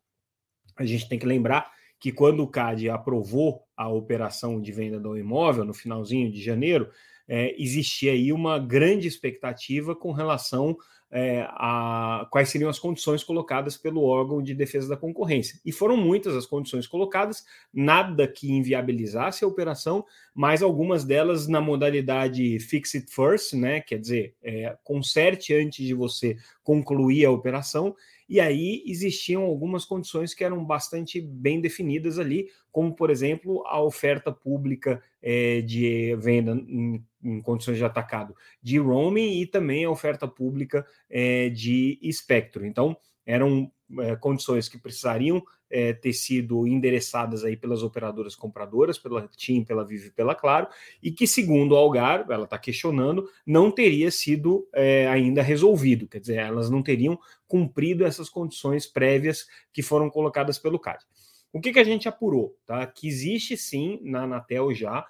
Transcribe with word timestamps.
A 0.77 0.85
gente 0.87 1.09
tem 1.09 1.19
que 1.19 1.27
lembrar 1.27 1.69
que 1.99 2.13
quando 2.13 2.45
o 2.45 2.49
CAD 2.49 2.89
aprovou 2.91 3.65
a 3.77 3.89
operação 3.89 4.61
de 4.61 4.71
venda 4.71 5.01
do 5.01 5.19
imóvel 5.19 5.65
no 5.65 5.75
finalzinho 5.75 6.31
de 6.31 6.41
janeiro, 6.41 6.89
é, 7.29 7.55
existia 7.61 8.13
aí 8.13 8.33
uma 8.33 8.59
grande 8.59 9.09
expectativa 9.09 9.95
com 9.95 10.13
relação 10.13 10.77
é, 11.11 11.47
a 11.51 12.27
quais 12.31 12.49
seriam 12.49 12.69
as 12.69 12.79
condições 12.79 13.23
colocadas 13.23 13.77
pelo 13.77 14.03
órgão 14.03 14.43
de 14.43 14.55
defesa 14.55 14.89
da 14.89 14.97
concorrência. 14.97 15.59
E 15.65 15.71
foram 15.71 15.97
muitas 15.97 16.35
as 16.35 16.47
condições 16.47 16.87
colocadas, 16.87 17.45
nada 17.73 18.27
que 18.27 18.51
inviabilizasse 18.51 19.45
a 19.45 19.49
operação, 19.49 20.05
mas 20.35 20.63
algumas 20.63 21.05
delas 21.05 21.47
na 21.47 21.61
modalidade 21.61 22.59
fix 22.59 22.95
it 22.95 23.11
first, 23.11 23.55
né? 23.55 23.81
Quer 23.81 23.99
dizer, 23.99 24.35
é, 24.43 24.77
conserte 24.83 25.55
antes 25.55 25.87
de 25.87 25.95
você 25.95 26.37
concluir 26.63 27.25
a 27.25 27.31
operação. 27.31 27.95
E 28.29 28.41
aí 28.41 28.83
existiam 28.87 29.43
algumas 29.43 29.85
condições 29.85 30.35
que 30.35 30.43
eram 30.43 30.65
bastante 30.65 31.21
bem 31.21 31.61
definidas 31.61 32.19
ali, 32.19 32.49
como, 32.73 32.95
por 32.95 33.11
exemplo, 33.11 33.63
a 33.67 33.81
oferta 33.81 34.33
pública 34.33 35.03
é, 35.23 35.61
de 35.61 36.15
venda 36.17 36.53
em, 36.53 37.05
em, 37.23 37.41
condições 37.41 37.79
de 37.79 37.85
atacado 37.85 38.35
de 38.63 38.79
roaming 38.79 39.41
e 39.41 39.47
também 39.47 39.85
a 39.85 39.91
oferta 39.91 40.27
pública 40.27 40.85
é, 41.09 41.49
de 41.49 41.99
espectro. 42.03 42.67
Então, 42.67 42.97
eram 43.25 43.71
é, 44.01 44.17
condições 44.17 44.69
que 44.69 44.79
precisariam 44.79 45.43
é, 45.71 45.93
ter 45.93 46.13
sido 46.13 46.67
endereçadas 46.67 47.45
aí 47.45 47.57
pelas 47.57 47.83
operadoras 47.83 48.35
compradoras, 48.35 48.99
pela 48.99 49.29
TIM, 49.29 49.65
pela 49.65 49.85
Vivo 49.85 50.07
e 50.07 50.11
pela 50.11 50.35
Claro, 50.35 50.69
e 51.03 51.11
que, 51.11 51.27
segundo 51.27 51.77
a 51.77 51.79
Algar, 51.79 52.27
ela 52.29 52.45
está 52.45 52.59
questionando, 52.59 53.29
não 53.47 53.71
teria 53.71 54.11
sido 54.11 54.69
é, 54.75 55.07
ainda 55.09 55.43
resolvido, 55.43 56.09
quer 56.09 56.21
dizer, 56.21 56.39
elas 56.39 56.71
não 56.71 56.83
teriam 56.83 57.19
cumprido 57.47 58.05
essas 58.05 58.29
condições 58.29 58.87
prévias 58.87 59.47
que 59.73 59.83
foram 59.83 60.11
colocadas 60.11 60.59
pelo 60.59 60.79
CAD. 60.79 61.05
O 61.53 61.61
que, 61.61 61.73
que 61.73 61.79
a 61.79 61.85
gente 61.85 62.09
apurou? 62.09 62.57
Tá? 62.67 62.87
Que 62.87 63.09
existe 63.09 63.57
sim 63.57 64.01
na 64.03 64.25
Anatel 64.25 64.75
já 64.75 65.07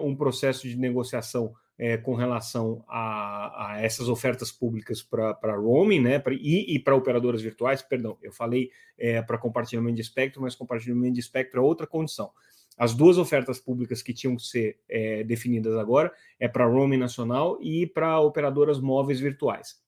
um 0.00 0.16
processo 0.16 0.66
de 0.66 0.76
negociação 0.76 1.54
é, 1.78 1.96
com 1.96 2.14
relação 2.14 2.84
a, 2.88 3.72
a, 3.72 3.80
essas 3.82 4.08
ofertas 4.08 4.50
públicas 4.50 5.02
para 5.02 5.56
roaming, 5.56 6.00
né? 6.00 6.18
Pra, 6.18 6.32
e, 6.32 6.74
e 6.74 6.78
para 6.78 6.96
operadoras 6.96 7.42
virtuais, 7.42 7.82
perdão, 7.82 8.16
eu 8.22 8.32
falei 8.32 8.70
é, 8.98 9.20
para 9.22 9.38
compartilhamento 9.38 9.96
de 9.96 10.02
espectro, 10.02 10.40
mas 10.40 10.54
compartilhamento 10.54 11.14
de 11.14 11.20
espectro 11.20 11.60
é 11.60 11.62
outra 11.62 11.86
condição. 11.86 12.30
As 12.78 12.94
duas 12.94 13.16
ofertas 13.16 13.58
públicas 13.58 14.02
que 14.02 14.12
tinham 14.12 14.36
que 14.36 14.42
ser 14.42 14.78
é, 14.88 15.24
definidas 15.24 15.74
agora 15.76 16.12
é 16.38 16.46
para 16.46 16.66
roaming 16.66 16.98
nacional 16.98 17.58
e 17.62 17.86
para 17.86 18.20
operadoras 18.20 18.78
móveis 18.78 19.18
virtuais. 19.18 19.80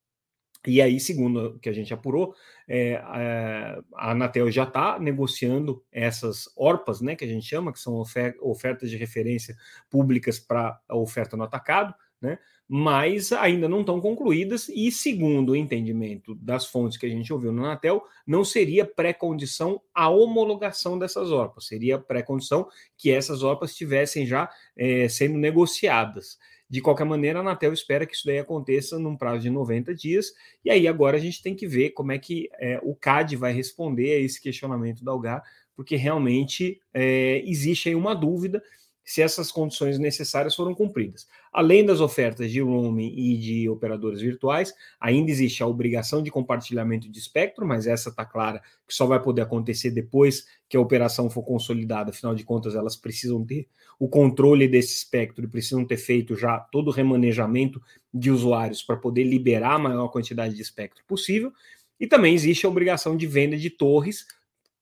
E 0.67 0.83
aí, 0.83 0.99
segundo 0.99 1.51
o 1.51 1.59
que 1.59 1.69
a 1.69 1.73
gente 1.73 1.95
apurou, 1.95 2.35
é, 2.67 2.91
é 2.93 3.79
a 3.95 4.11
Anatel 4.11 4.51
já 4.51 4.65
está 4.65 4.99
negociando 4.99 5.83
essas 5.93 6.49
ORPAs, 6.57 7.01
né, 7.01 7.15
que 7.15 7.25
a 7.25 7.29
gente 7.29 7.47
chama, 7.47 7.73
que 7.73 7.81
são 7.81 7.95
ofer 7.95 8.37
ofertas 8.41 8.91
de 8.91 8.97
referência 8.97 9.57
públicas 9.89 10.39
para 10.39 10.79
a 10.89 10.97
oferta 10.97 11.37
no 11.37 11.45
atacado, 11.45 11.95
né, 12.21 12.39
mas 12.69 13.33
ainda 13.33 13.67
não 13.69 13.81
estão 13.81 13.99
concluídas, 13.99 14.69
e 14.69 14.93
segundo 14.93 15.53
o 15.53 15.57
entendimento 15.57 16.35
das 16.35 16.67
fontes 16.67 16.99
que 16.99 17.07
a 17.07 17.09
gente 17.09 17.33
ouviu 17.33 17.51
no 17.51 17.65
Anatel, 17.65 18.05
não 18.27 18.45
seria 18.45 18.85
pré-condição 18.85 19.81
a 19.95 20.11
homologação 20.11 20.99
dessas 20.99 21.31
ORPAs, 21.31 21.67
seria 21.67 21.99
pré-condição 21.99 22.69
que 22.97 23.11
essas 23.11 23.43
ORPAs 23.43 23.71
estivessem 23.71 24.27
já 24.27 24.51
é, 24.77 25.09
sendo 25.09 25.39
negociadas. 25.39 26.37
De 26.71 26.81
qualquer 26.81 27.05
maneira, 27.05 27.39
a 27.39 27.43
Anatel 27.43 27.73
espera 27.73 28.07
que 28.07 28.15
isso 28.15 28.27
daí 28.27 28.39
aconteça 28.39 28.99
num 28.99 29.17
prazo 29.17 29.41
de 29.41 29.51
90 29.51 29.95
dias, 29.95 30.33
e 30.65 30.71
aí 30.71 30.87
agora 30.87 31.17
a 31.17 31.21
gente 31.21 31.43
tem 31.43 31.55
que 31.55 31.67
ver 31.67 31.91
como 31.91 32.13
é 32.13 32.19
que 32.19 32.49
é, 32.61 32.79
o 32.83 32.95
CAD 32.95 33.37
vai 33.37 33.53
responder 33.53 34.13
a 34.13 34.21
esse 34.21 34.41
questionamento 34.41 35.03
da 35.03 35.13
Algar, 35.13 35.43
porque 35.75 35.97
realmente 35.97 36.81
é, 36.93 37.43
existe 37.47 37.89
aí 37.89 37.95
uma 37.95 38.15
dúvida 38.15 38.63
se 39.09 39.23
essas 39.23 39.51
condições 39.51 39.99
necessárias 39.99 40.55
foram 40.55 40.75
cumpridas. 40.75 41.27
Além 41.51 41.83
das 41.83 41.99
ofertas 41.99 42.51
de 42.51 42.61
roaming 42.61 43.15
e 43.17 43.39
de 43.39 43.67
operadores 43.67 44.21
virtuais, 44.21 44.75
ainda 45.01 45.31
existe 45.31 45.63
a 45.63 45.67
obrigação 45.67 46.23
de 46.23 46.31
compartilhamento 46.31 47.09
de 47.09 47.19
espectro, 47.19 47.67
mas 47.67 47.87
essa 47.87 48.11
está 48.11 48.23
clara 48.27 48.61
que 48.87 48.95
só 48.95 49.07
vai 49.07 49.19
poder 49.19 49.41
acontecer 49.41 49.93
depois 49.93 50.47
que 50.69 50.77
a 50.77 50.81
operação 50.81 51.31
for 51.31 51.43
consolidada, 51.43 52.11
afinal 52.11 52.35
de 52.35 52.45
contas, 52.45 52.75
elas 52.75 52.97
precisam 52.97 53.43
ter 53.47 53.67
o 53.99 54.11
controle 54.11 54.69
desse 54.69 54.97
espectro 54.97 55.43
e 55.43 55.49
precisam 55.49 55.87
ter 55.87 55.97
feito 55.97 56.37
já 56.37 56.59
todo 56.59 56.89
o 56.89 56.93
remanejamento 56.93 57.81
de 58.13 58.31
usuários 58.31 58.83
para 58.83 58.99
poder 58.99 59.25
liberar 59.25 59.77
a 59.77 59.79
maior 59.79 60.09
quantidade 60.09 60.55
de 60.55 60.61
espectro 60.61 61.03
possível. 61.07 61.51
E 61.99 62.07
também 62.07 62.35
existe 62.35 62.67
a 62.67 62.69
obrigação 62.69 63.17
de 63.17 63.27
venda 63.27 63.57
de 63.57 63.71
torres, 63.71 64.27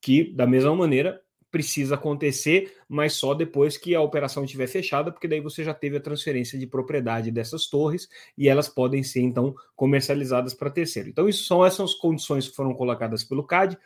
que, 0.01 0.35
da 0.35 0.49
mesma 0.49 0.75
maneira, 0.75 1.23
precisa 1.57 1.95
acontecer, 1.95 2.75
mas 2.87 3.15
só 3.15 3.33
depois 3.33 3.79
que 3.79 3.95
a 3.95 4.01
operação 4.03 4.45
estiver 4.45 4.67
fechada, 4.67 5.11
porque 5.11 5.27
daí 5.27 5.41
você 5.41 5.65
já 5.65 5.73
teve 5.73 5.97
a 5.97 6.01
transferência 6.01 6.59
de 6.59 6.67
propriedade 6.67 7.31
dessas 7.31 7.67
torres 7.67 8.11
e 8.37 8.47
elas 8.47 8.69
podem 8.69 9.03
ser 9.03 9.23
então 9.23 9.55
comercializadas 9.75 10.53
para 10.53 10.69
terceiro. 10.69 11.09
Então, 11.09 11.27
isso 11.27 11.45
são 11.45 11.65
essas 11.65 11.95
condições 11.95 12.47
que 12.47 12.55
foram 12.55 12.75
colocadas 12.75 13.25
pelo 13.25 13.43
CAD, 13.43 13.79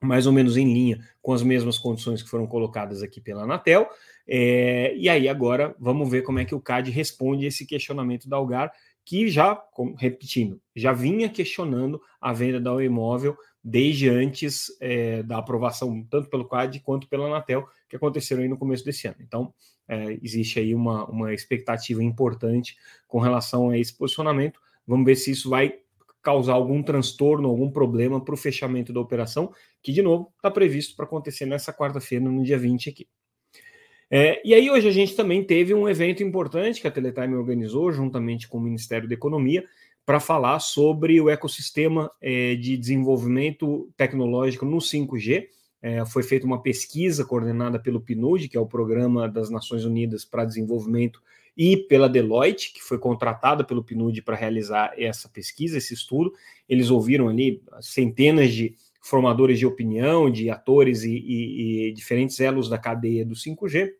mais 0.00 0.26
ou 0.26 0.32
menos 0.32 0.56
em 0.56 0.72
linha 0.72 1.06
com 1.20 1.34
as 1.34 1.42
mesmas 1.42 1.76
condições 1.76 2.22
que 2.22 2.30
foram 2.30 2.46
colocadas 2.46 3.02
aqui 3.02 3.20
pela 3.20 3.42
Anatel. 3.42 3.86
É, 4.26 4.96
e 4.96 5.10
aí, 5.10 5.28
agora, 5.28 5.76
vamos 5.78 6.10
ver 6.10 6.22
como 6.22 6.38
é 6.38 6.44
que 6.46 6.54
o 6.54 6.60
CAD 6.60 6.90
responde 6.90 7.44
esse 7.44 7.66
questionamento 7.66 8.30
da 8.30 8.38
Algar, 8.38 8.72
que 9.04 9.28
já, 9.28 9.62
repetindo, 9.98 10.58
já 10.74 10.94
vinha 10.94 11.28
questionando 11.28 12.00
a 12.18 12.32
venda 12.32 12.58
da 12.58 12.82
imóvel 12.82 13.36
desde 13.68 14.08
antes 14.08 14.68
é, 14.80 15.22
da 15.22 15.38
aprovação, 15.38 16.02
tanto 16.08 16.30
pelo 16.30 16.48
CAD 16.48 16.80
quanto 16.80 17.06
pela 17.06 17.26
Anatel, 17.26 17.68
que 17.88 17.96
aconteceram 17.96 18.42
aí 18.42 18.48
no 18.48 18.56
começo 18.56 18.84
desse 18.84 19.06
ano. 19.06 19.16
Então, 19.20 19.52
é, 19.86 20.18
existe 20.22 20.58
aí 20.58 20.74
uma, 20.74 21.04
uma 21.06 21.34
expectativa 21.34 22.02
importante 22.02 22.76
com 23.06 23.18
relação 23.18 23.68
a 23.70 23.78
esse 23.78 23.96
posicionamento. 23.96 24.58
Vamos 24.86 25.04
ver 25.04 25.16
se 25.16 25.30
isso 25.30 25.50
vai 25.50 25.74
causar 26.22 26.54
algum 26.54 26.82
transtorno, 26.82 27.48
algum 27.48 27.70
problema 27.70 28.22
para 28.22 28.34
o 28.34 28.38
fechamento 28.38 28.92
da 28.92 29.00
operação, 29.00 29.52
que, 29.82 29.92
de 29.92 30.00
novo, 30.00 30.32
está 30.36 30.50
previsto 30.50 30.96
para 30.96 31.04
acontecer 31.04 31.44
nessa 31.44 31.72
quarta-feira, 31.72 32.24
no 32.24 32.42
dia 32.42 32.58
20 32.58 32.88
aqui. 32.88 33.06
É, 34.10 34.40
e 34.42 34.54
aí, 34.54 34.70
hoje 34.70 34.88
a 34.88 34.92
gente 34.92 35.14
também 35.14 35.44
teve 35.44 35.74
um 35.74 35.86
evento 35.86 36.22
importante 36.22 36.80
que 36.80 36.88
a 36.88 36.90
Teletime 36.90 37.34
organizou, 37.34 37.92
juntamente 37.92 38.48
com 38.48 38.56
o 38.56 38.60
Ministério 38.60 39.06
da 39.06 39.14
Economia, 39.14 39.62
para 40.08 40.20
falar 40.20 40.58
sobre 40.60 41.20
o 41.20 41.28
ecossistema 41.28 42.10
é, 42.18 42.54
de 42.54 42.78
desenvolvimento 42.78 43.92
tecnológico 43.94 44.64
no 44.64 44.78
5G. 44.78 45.48
é, 45.82 46.06
foi 46.06 46.22
feita 46.22 46.46
uma 46.46 46.62
pesquisa 46.62 47.26
coordenada 47.26 47.78
pelo 47.78 48.00
PNUD, 48.00 48.48
que 48.48 48.56
é 48.56 48.60
o 48.60 48.64
Programa 48.64 49.28
das 49.28 49.50
Nações 49.50 49.84
Unidas 49.84 50.24
para 50.24 50.46
Desenvolvimento, 50.46 51.22
e 51.54 51.76
pela 51.76 52.08
Deloitte, 52.08 52.72
que 52.72 52.82
foi 52.82 52.96
contratada 52.96 53.62
pelo 53.62 53.84
PNUD 53.84 54.22
para 54.22 54.34
realizar 54.34 54.94
essa 54.96 55.28
pesquisa, 55.28 55.76
esse 55.76 55.92
estudo. 55.92 56.32
Eles 56.66 56.88
ouviram 56.88 57.28
ali 57.28 57.62
centenas 57.82 58.54
de 58.54 58.74
formadores 59.02 59.58
de 59.58 59.66
opinião, 59.66 60.30
de 60.30 60.48
atores 60.48 61.02
e, 61.02 61.18
e, 61.18 61.88
e 61.88 61.92
diferentes 61.92 62.40
elos 62.40 62.66
da 62.66 62.78
cadeia 62.78 63.26
do 63.26 63.34
5G, 63.34 63.90
e 63.90 63.94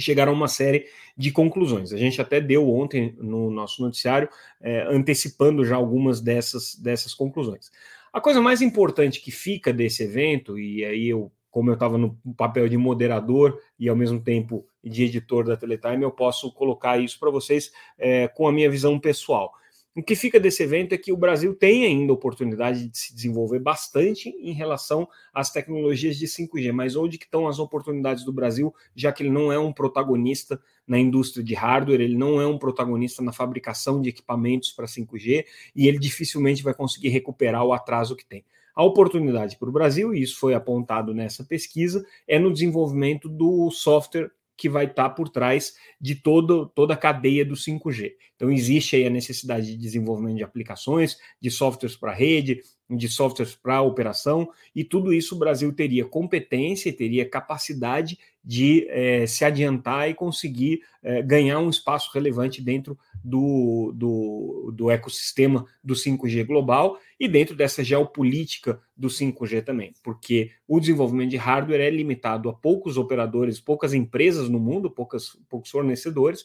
chegaram 0.00 0.32
a 0.32 0.34
uma 0.34 0.48
série 0.48 0.86
de 1.16 1.30
conclusões. 1.30 1.92
A 1.92 1.96
gente 1.96 2.20
até 2.20 2.40
deu 2.40 2.68
ontem 2.68 3.14
no 3.18 3.50
nosso 3.50 3.82
noticiário, 3.82 4.28
é, 4.60 4.82
antecipando 4.88 5.64
já 5.64 5.76
algumas 5.76 6.20
dessas, 6.20 6.74
dessas 6.74 7.14
conclusões. 7.14 7.70
A 8.12 8.20
coisa 8.20 8.40
mais 8.40 8.62
importante 8.62 9.20
que 9.20 9.30
fica 9.30 9.72
desse 9.72 10.04
evento, 10.04 10.58
e 10.58 10.84
aí 10.84 11.08
eu, 11.08 11.32
como 11.50 11.70
eu 11.70 11.74
estava 11.74 11.98
no 11.98 12.16
papel 12.36 12.68
de 12.68 12.76
moderador 12.76 13.60
e 13.78 13.88
ao 13.88 13.96
mesmo 13.96 14.20
tempo 14.20 14.66
de 14.82 15.04
editor 15.04 15.44
da 15.44 15.56
Teletime, 15.56 16.02
eu 16.02 16.10
posso 16.10 16.52
colocar 16.52 16.98
isso 16.98 17.18
para 17.18 17.30
vocês 17.30 17.72
é, 17.98 18.28
com 18.28 18.46
a 18.46 18.52
minha 18.52 18.70
visão 18.70 18.98
pessoal. 19.00 19.52
O 19.96 20.02
que 20.02 20.16
fica 20.16 20.40
desse 20.40 20.60
evento 20.60 20.92
é 20.92 20.98
que 20.98 21.12
o 21.12 21.16
Brasil 21.16 21.54
tem 21.54 21.84
ainda 21.84 22.12
oportunidade 22.12 22.88
de 22.88 22.98
se 22.98 23.14
desenvolver 23.14 23.60
bastante 23.60 24.28
em 24.28 24.52
relação 24.52 25.08
às 25.32 25.52
tecnologias 25.52 26.16
de 26.16 26.26
5G, 26.26 26.72
mas 26.72 26.96
onde 26.96 27.16
que 27.16 27.26
estão 27.26 27.46
as 27.46 27.60
oportunidades 27.60 28.24
do 28.24 28.32
Brasil, 28.32 28.74
já 28.92 29.12
que 29.12 29.22
ele 29.22 29.30
não 29.30 29.52
é 29.52 29.58
um 29.58 29.72
protagonista 29.72 30.60
na 30.84 30.98
indústria 30.98 31.44
de 31.44 31.54
hardware, 31.54 32.00
ele 32.00 32.16
não 32.16 32.40
é 32.40 32.46
um 32.46 32.58
protagonista 32.58 33.22
na 33.22 33.32
fabricação 33.32 34.02
de 34.02 34.08
equipamentos 34.08 34.72
para 34.72 34.86
5G 34.86 35.44
e 35.76 35.86
ele 35.86 36.00
dificilmente 36.00 36.64
vai 36.64 36.74
conseguir 36.74 37.10
recuperar 37.10 37.64
o 37.64 37.72
atraso 37.72 38.16
que 38.16 38.26
tem. 38.26 38.44
A 38.74 38.82
oportunidade 38.82 39.56
para 39.56 39.68
o 39.68 39.72
Brasil, 39.72 40.12
e 40.12 40.20
isso 40.20 40.40
foi 40.40 40.54
apontado 40.54 41.14
nessa 41.14 41.44
pesquisa, 41.44 42.04
é 42.26 42.36
no 42.36 42.52
desenvolvimento 42.52 43.28
do 43.28 43.70
software 43.70 44.32
que 44.56 44.68
vai 44.68 44.84
estar 44.84 45.08
tá 45.08 45.10
por 45.10 45.28
trás 45.28 45.74
de 46.00 46.14
todo, 46.14 46.66
toda 46.66 46.94
a 46.94 46.96
cadeia 46.96 47.44
do 47.44 47.54
5G. 47.54 48.12
Então, 48.36 48.50
existe 48.50 48.96
aí 48.96 49.06
a 49.06 49.10
necessidade 49.10 49.66
de 49.66 49.76
desenvolvimento 49.76 50.36
de 50.36 50.44
aplicações, 50.44 51.16
de 51.40 51.50
softwares 51.50 51.96
para 51.96 52.12
rede, 52.12 52.60
de 52.90 53.08
softwares 53.08 53.54
para 53.54 53.80
operação, 53.80 54.48
e 54.74 54.84
tudo 54.84 55.12
isso 55.12 55.34
o 55.34 55.38
Brasil 55.38 55.72
teria 55.72 56.04
competência 56.04 56.88
e 56.88 56.92
teria 56.92 57.28
capacidade 57.28 58.18
de 58.44 58.86
é, 58.90 59.26
se 59.26 59.44
adiantar 59.44 60.10
e 60.10 60.14
conseguir 60.14 60.82
é, 61.02 61.22
ganhar 61.22 61.60
um 61.60 61.70
espaço 61.70 62.10
relevante 62.12 62.60
dentro 62.60 62.98
do, 63.24 63.90
do, 63.94 64.70
do 64.74 64.90
ecossistema 64.90 65.64
do 65.82 65.94
5G 65.94 66.44
global 66.46 66.98
e 67.18 67.26
dentro 67.26 67.56
dessa 67.56 67.82
geopolítica 67.82 68.78
do 68.94 69.08
5G 69.08 69.64
também, 69.64 69.94
porque 70.02 70.50
o 70.68 70.78
desenvolvimento 70.78 71.30
de 71.30 71.38
hardware 71.38 71.80
é 71.80 71.88
limitado 71.88 72.50
a 72.50 72.52
poucos 72.52 72.98
operadores, 72.98 73.58
poucas 73.58 73.94
empresas 73.94 74.50
no 74.50 74.60
mundo, 74.60 74.90
poucas, 74.90 75.38
poucos 75.48 75.70
fornecedores. 75.70 76.44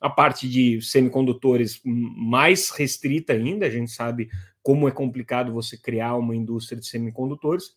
A 0.00 0.10
parte 0.10 0.48
de 0.48 0.82
semicondutores 0.82 1.80
mais 1.84 2.70
restrita 2.70 3.32
ainda, 3.32 3.66
a 3.66 3.70
gente 3.70 3.92
sabe 3.92 4.28
como 4.60 4.88
é 4.88 4.90
complicado 4.90 5.52
você 5.52 5.76
criar 5.76 6.16
uma 6.16 6.34
indústria 6.34 6.78
de 6.78 6.86
semicondutores, 6.86 7.76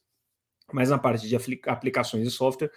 mas 0.74 0.90
na 0.90 0.98
parte 0.98 1.28
de 1.28 1.36
aplicações 1.68 2.24
de 2.24 2.32
software, 2.32 2.72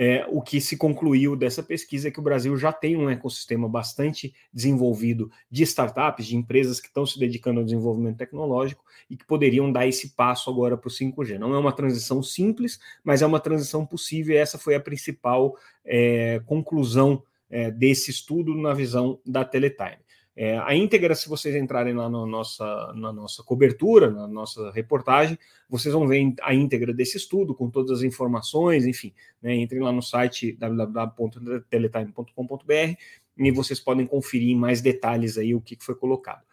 é, 0.00 0.24
o 0.28 0.40
que 0.40 0.60
se 0.60 0.76
concluiu 0.76 1.34
dessa 1.34 1.60
pesquisa 1.60 2.06
é 2.06 2.10
que 2.12 2.20
o 2.20 2.22
Brasil 2.22 2.56
já 2.56 2.72
tem 2.72 2.96
um 2.96 3.10
ecossistema 3.10 3.68
bastante 3.68 4.32
desenvolvido 4.52 5.28
de 5.50 5.64
startups, 5.64 6.24
de 6.24 6.36
empresas 6.36 6.80
que 6.80 6.86
estão 6.86 7.04
se 7.04 7.18
dedicando 7.18 7.58
ao 7.58 7.64
desenvolvimento 7.64 8.18
tecnológico 8.18 8.84
e 9.10 9.16
que 9.16 9.24
poderiam 9.24 9.72
dar 9.72 9.88
esse 9.88 10.10
passo 10.10 10.48
agora 10.48 10.76
para 10.76 10.86
o 10.86 10.90
5G. 10.90 11.36
Não 11.36 11.52
é 11.52 11.58
uma 11.58 11.72
transição 11.72 12.22
simples, 12.22 12.78
mas 13.02 13.22
é 13.22 13.26
uma 13.26 13.40
transição 13.40 13.84
possível 13.84 14.36
e 14.36 14.38
essa 14.38 14.56
foi 14.56 14.76
a 14.76 14.80
principal 14.80 15.56
é, 15.84 16.40
conclusão 16.46 17.20
é, 17.50 17.68
desse 17.68 18.12
estudo 18.12 18.54
na 18.54 18.74
visão 18.74 19.18
da 19.26 19.44
Teletime. 19.44 19.98
É, 20.40 20.56
a 20.56 20.72
íntegra, 20.72 21.16
se 21.16 21.28
vocês 21.28 21.56
entrarem 21.56 21.94
lá 21.94 22.08
na 22.08 22.24
nossa, 22.24 22.92
na 22.94 23.12
nossa 23.12 23.42
cobertura, 23.42 24.08
na 24.08 24.28
nossa 24.28 24.70
reportagem, 24.70 25.36
vocês 25.68 25.92
vão 25.92 26.06
ver 26.06 26.32
a 26.42 26.54
íntegra 26.54 26.94
desse 26.94 27.16
estudo, 27.16 27.56
com 27.56 27.68
todas 27.68 27.98
as 27.98 28.04
informações, 28.04 28.86
enfim. 28.86 29.12
Né, 29.42 29.56
entrem 29.56 29.80
lá 29.80 29.90
no 29.90 30.00
site 30.00 30.52
www.teletime.com.br 30.52 32.96
e 33.36 33.50
vocês 33.50 33.80
podem 33.80 34.06
conferir 34.06 34.50
em 34.50 34.56
mais 34.56 34.80
detalhes 34.80 35.36
aí 35.36 35.56
o 35.56 35.60
que 35.60 35.76
foi 35.80 35.96
colocado. 35.96 36.44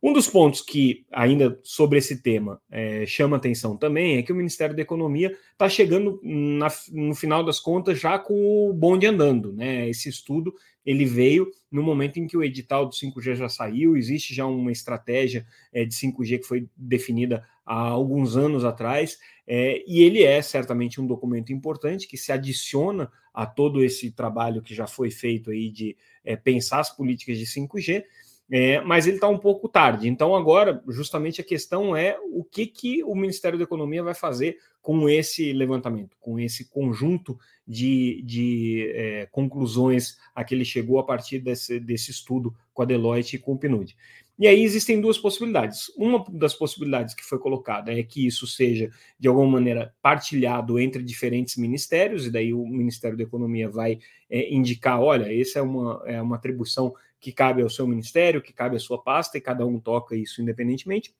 Um 0.00 0.12
dos 0.12 0.28
pontos 0.28 0.60
que, 0.60 1.04
ainda 1.10 1.58
sobre 1.64 1.98
esse 1.98 2.22
tema, 2.22 2.60
é, 2.70 3.04
chama 3.04 3.36
atenção 3.36 3.76
também 3.76 4.16
é 4.16 4.22
que 4.22 4.32
o 4.32 4.36
Ministério 4.36 4.74
da 4.74 4.82
Economia 4.82 5.36
está 5.52 5.68
chegando, 5.68 6.20
na, 6.22 6.68
no 6.92 7.14
final 7.16 7.44
das 7.44 7.58
contas, 7.58 7.98
já 7.98 8.16
com 8.16 8.70
o 8.70 8.72
bonde 8.72 9.06
andando. 9.06 9.52
Né? 9.52 9.88
Esse 9.88 10.08
estudo 10.08 10.54
ele 10.86 11.04
veio 11.04 11.50
no 11.70 11.82
momento 11.82 12.18
em 12.18 12.26
que 12.26 12.36
o 12.36 12.42
edital 12.42 12.86
do 12.86 12.94
5G 12.94 13.34
já 13.34 13.48
saiu, 13.48 13.96
existe 13.96 14.34
já 14.34 14.46
uma 14.46 14.72
estratégia 14.72 15.44
é, 15.72 15.84
de 15.84 15.94
5G 15.94 16.38
que 16.38 16.46
foi 16.46 16.68
definida 16.76 17.44
há 17.66 17.88
alguns 17.88 18.36
anos 18.36 18.64
atrás, 18.64 19.18
é, 19.46 19.84
e 19.86 20.00
ele 20.02 20.22
é 20.22 20.40
certamente 20.40 21.00
um 21.00 21.06
documento 21.06 21.52
importante 21.52 22.08
que 22.08 22.16
se 22.16 22.32
adiciona 22.32 23.10
a 23.34 23.44
todo 23.44 23.84
esse 23.84 24.10
trabalho 24.10 24.62
que 24.62 24.74
já 24.74 24.86
foi 24.86 25.10
feito 25.10 25.50
aí 25.50 25.70
de 25.70 25.96
é, 26.24 26.36
pensar 26.36 26.80
as 26.80 26.94
políticas 26.94 27.36
de 27.36 27.44
5G 27.44 28.04
é, 28.50 28.80
mas 28.80 29.06
ele 29.06 29.16
está 29.16 29.28
um 29.28 29.38
pouco 29.38 29.68
tarde. 29.68 30.08
Então, 30.08 30.34
agora, 30.34 30.82
justamente 30.88 31.40
a 31.40 31.44
questão 31.44 31.94
é 31.94 32.18
o 32.32 32.42
que, 32.42 32.66
que 32.66 33.04
o 33.04 33.14
Ministério 33.14 33.58
da 33.58 33.64
Economia 33.64 34.02
vai 34.02 34.14
fazer 34.14 34.56
com 34.80 35.08
esse 35.08 35.52
levantamento, 35.52 36.16
com 36.18 36.40
esse 36.40 36.70
conjunto 36.70 37.38
de, 37.66 38.22
de 38.22 38.90
é, 38.94 39.26
conclusões 39.26 40.16
a 40.34 40.42
que 40.44 40.54
ele 40.54 40.64
chegou 40.64 40.98
a 40.98 41.04
partir 41.04 41.40
desse, 41.40 41.78
desse 41.78 42.10
estudo 42.10 42.54
com 42.72 42.82
a 42.82 42.86
Deloitte 42.86 43.36
e 43.36 43.38
com 43.38 43.52
o 43.52 43.58
PNUD. 43.58 43.94
E 44.38 44.46
aí 44.46 44.62
existem 44.62 45.00
duas 45.00 45.18
possibilidades. 45.18 45.90
Uma 45.96 46.24
das 46.30 46.54
possibilidades 46.54 47.12
que 47.12 47.24
foi 47.24 47.38
colocada 47.40 47.92
é 47.92 48.02
que 48.04 48.24
isso 48.24 48.46
seja, 48.46 48.88
de 49.18 49.26
alguma 49.26 49.48
maneira, 49.48 49.92
partilhado 50.00 50.78
entre 50.78 51.02
diferentes 51.02 51.56
ministérios, 51.56 52.24
e 52.24 52.30
daí 52.30 52.54
o 52.54 52.64
Ministério 52.64 53.16
da 53.16 53.24
Economia 53.24 53.68
vai 53.68 53.98
é, 54.30 54.54
indicar: 54.54 55.00
olha, 55.00 55.26
essa 55.40 55.58
é 55.58 55.62
uma, 55.62 56.02
é 56.06 56.22
uma 56.22 56.36
atribuição 56.36 56.94
que 57.18 57.32
cabe 57.32 57.62
ao 57.62 57.70
seu 57.70 57.86
ministério, 57.86 58.40
que 58.40 58.52
cabe 58.52 58.76
à 58.76 58.78
sua 58.78 59.02
pasta, 59.02 59.36
e 59.36 59.40
cada 59.40 59.66
um 59.66 59.80
toca 59.80 60.14
isso 60.14 60.40
independentemente. 60.40 61.12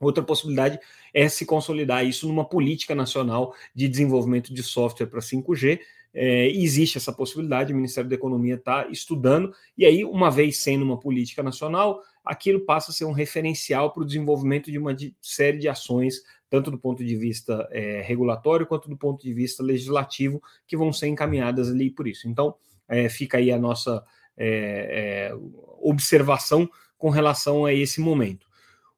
Outra 0.00 0.22
possibilidade 0.22 0.78
é 1.12 1.28
se 1.28 1.44
consolidar 1.44 2.06
isso 2.06 2.28
numa 2.28 2.44
política 2.44 2.94
nacional 2.94 3.54
de 3.74 3.88
desenvolvimento 3.88 4.54
de 4.54 4.62
software 4.62 5.08
para 5.08 5.20
5G. 5.20 5.80
É, 6.14 6.48
existe 6.48 6.96
essa 6.96 7.12
possibilidade, 7.12 7.72
o 7.72 7.76
Ministério 7.76 8.08
da 8.08 8.16
Economia 8.16 8.54
está 8.54 8.88
estudando, 8.88 9.52
e 9.76 9.84
aí, 9.84 10.04
uma 10.04 10.30
vez 10.30 10.58
sendo 10.58 10.84
uma 10.84 10.98
política 10.98 11.42
nacional, 11.42 12.02
aquilo 12.28 12.60
passa 12.60 12.90
a 12.90 12.94
ser 12.94 13.06
um 13.06 13.12
referencial 13.12 13.90
para 13.92 14.02
o 14.02 14.06
desenvolvimento 14.06 14.70
de 14.70 14.78
uma 14.78 14.94
série 15.20 15.58
de 15.58 15.68
ações, 15.68 16.22
tanto 16.50 16.70
do 16.70 16.78
ponto 16.78 17.02
de 17.02 17.16
vista 17.16 17.66
é, 17.72 18.02
regulatório 18.02 18.66
quanto 18.66 18.88
do 18.88 18.96
ponto 18.96 19.22
de 19.22 19.32
vista 19.32 19.62
legislativo, 19.62 20.42
que 20.66 20.76
vão 20.76 20.92
ser 20.92 21.08
encaminhadas 21.08 21.70
ali 21.70 21.90
por 21.90 22.06
isso. 22.06 22.28
Então, 22.28 22.54
é, 22.86 23.08
fica 23.08 23.38
aí 23.38 23.50
a 23.50 23.58
nossa 23.58 24.04
é, 24.36 25.30
é, 25.30 25.34
observação 25.80 26.68
com 26.98 27.10
relação 27.10 27.64
a 27.64 27.72
esse 27.72 28.00
momento. 28.00 28.46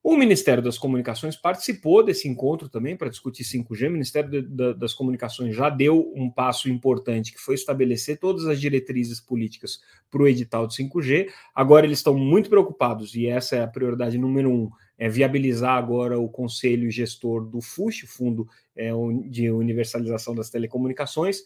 O 0.02 0.16
Ministério 0.16 0.62
das 0.62 0.78
Comunicações 0.78 1.36
participou 1.36 2.02
desse 2.02 2.26
encontro 2.26 2.70
também 2.70 2.96
para 2.96 3.10
discutir 3.10 3.44
5G. 3.44 3.88
O 3.88 3.92
Ministério 3.92 4.42
das 4.74 4.94
Comunicações 4.94 5.54
já 5.54 5.68
deu 5.68 6.10
um 6.16 6.30
passo 6.30 6.70
importante, 6.70 7.32
que 7.32 7.38
foi 7.38 7.54
estabelecer 7.54 8.18
todas 8.18 8.46
as 8.46 8.58
diretrizes 8.58 9.20
políticas 9.20 9.80
para 10.10 10.22
o 10.22 10.26
edital 10.26 10.66
de 10.66 10.74
5G. 10.74 11.28
Agora 11.54 11.84
eles 11.84 11.98
estão 11.98 12.16
muito 12.16 12.48
preocupados, 12.48 13.14
e 13.14 13.26
essa 13.26 13.56
é 13.56 13.62
a 13.62 13.68
prioridade 13.68 14.16
número 14.16 14.50
um, 14.50 14.70
é 14.96 15.06
viabilizar 15.06 15.76
agora 15.76 16.18
o 16.18 16.30
conselho 16.30 16.90
gestor 16.90 17.44
do 17.44 17.60
FUSH, 17.60 18.06
Fundo 18.06 18.48
é, 18.74 18.90
de 19.28 19.50
Universalização 19.50 20.34
das 20.34 20.48
Telecomunicações, 20.48 21.42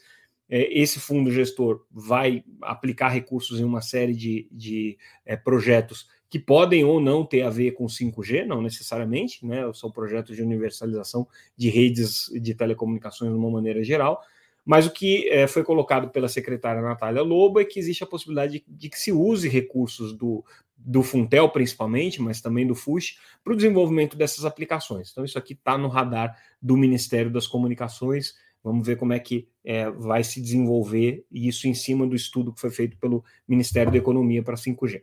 é, 0.48 0.78
esse 0.78 1.00
fundo 1.00 1.30
gestor 1.30 1.84
vai 1.90 2.44
aplicar 2.62 3.08
recursos 3.08 3.60
em 3.60 3.64
uma 3.64 3.80
série 3.80 4.14
de, 4.14 4.46
de 4.52 4.98
é, 5.24 5.36
projetos 5.36 6.08
que 6.34 6.38
podem 6.40 6.84
ou 6.84 7.00
não 7.00 7.24
ter 7.24 7.42
a 7.42 7.48
ver 7.48 7.70
com 7.74 7.86
5G, 7.86 8.44
não 8.44 8.60
necessariamente, 8.60 9.46
né? 9.46 9.72
São 9.72 9.88
projetos 9.88 10.34
de 10.34 10.42
universalização 10.42 11.28
de 11.56 11.70
redes 11.70 12.28
de 12.34 12.52
telecomunicações 12.56 13.30
de 13.30 13.38
uma 13.38 13.48
maneira 13.48 13.84
geral. 13.84 14.20
Mas 14.66 14.84
o 14.84 14.90
que 14.90 15.28
é, 15.28 15.46
foi 15.46 15.62
colocado 15.62 16.10
pela 16.10 16.26
secretária 16.26 16.82
Natália 16.82 17.22
Lobo 17.22 17.60
é 17.60 17.64
que 17.64 17.78
existe 17.78 18.02
a 18.02 18.06
possibilidade 18.08 18.54
de, 18.54 18.64
de 18.66 18.88
que 18.88 18.98
se 18.98 19.12
use 19.12 19.48
recursos 19.48 20.12
do, 20.12 20.44
do 20.76 21.04
Funtel, 21.04 21.48
principalmente, 21.50 22.20
mas 22.20 22.40
também 22.40 22.66
do 22.66 22.74
FUSH, 22.74 23.16
para 23.44 23.52
o 23.52 23.56
desenvolvimento 23.56 24.16
dessas 24.16 24.44
aplicações. 24.44 25.12
Então, 25.12 25.24
isso 25.24 25.38
aqui 25.38 25.52
está 25.52 25.78
no 25.78 25.86
radar 25.86 26.36
do 26.60 26.76
Ministério 26.76 27.30
das 27.30 27.46
Comunicações 27.46 28.34
Vamos 28.64 28.86
ver 28.86 28.96
como 28.96 29.12
é 29.12 29.20
que 29.20 29.46
é, 29.62 29.90
vai 29.90 30.24
se 30.24 30.40
desenvolver 30.40 31.26
isso 31.30 31.68
em 31.68 31.74
cima 31.74 32.06
do 32.06 32.16
estudo 32.16 32.50
que 32.50 32.58
foi 32.58 32.70
feito 32.70 32.96
pelo 32.96 33.22
Ministério 33.46 33.92
da 33.92 33.98
Economia 33.98 34.42
para 34.42 34.56
5G. 34.56 35.02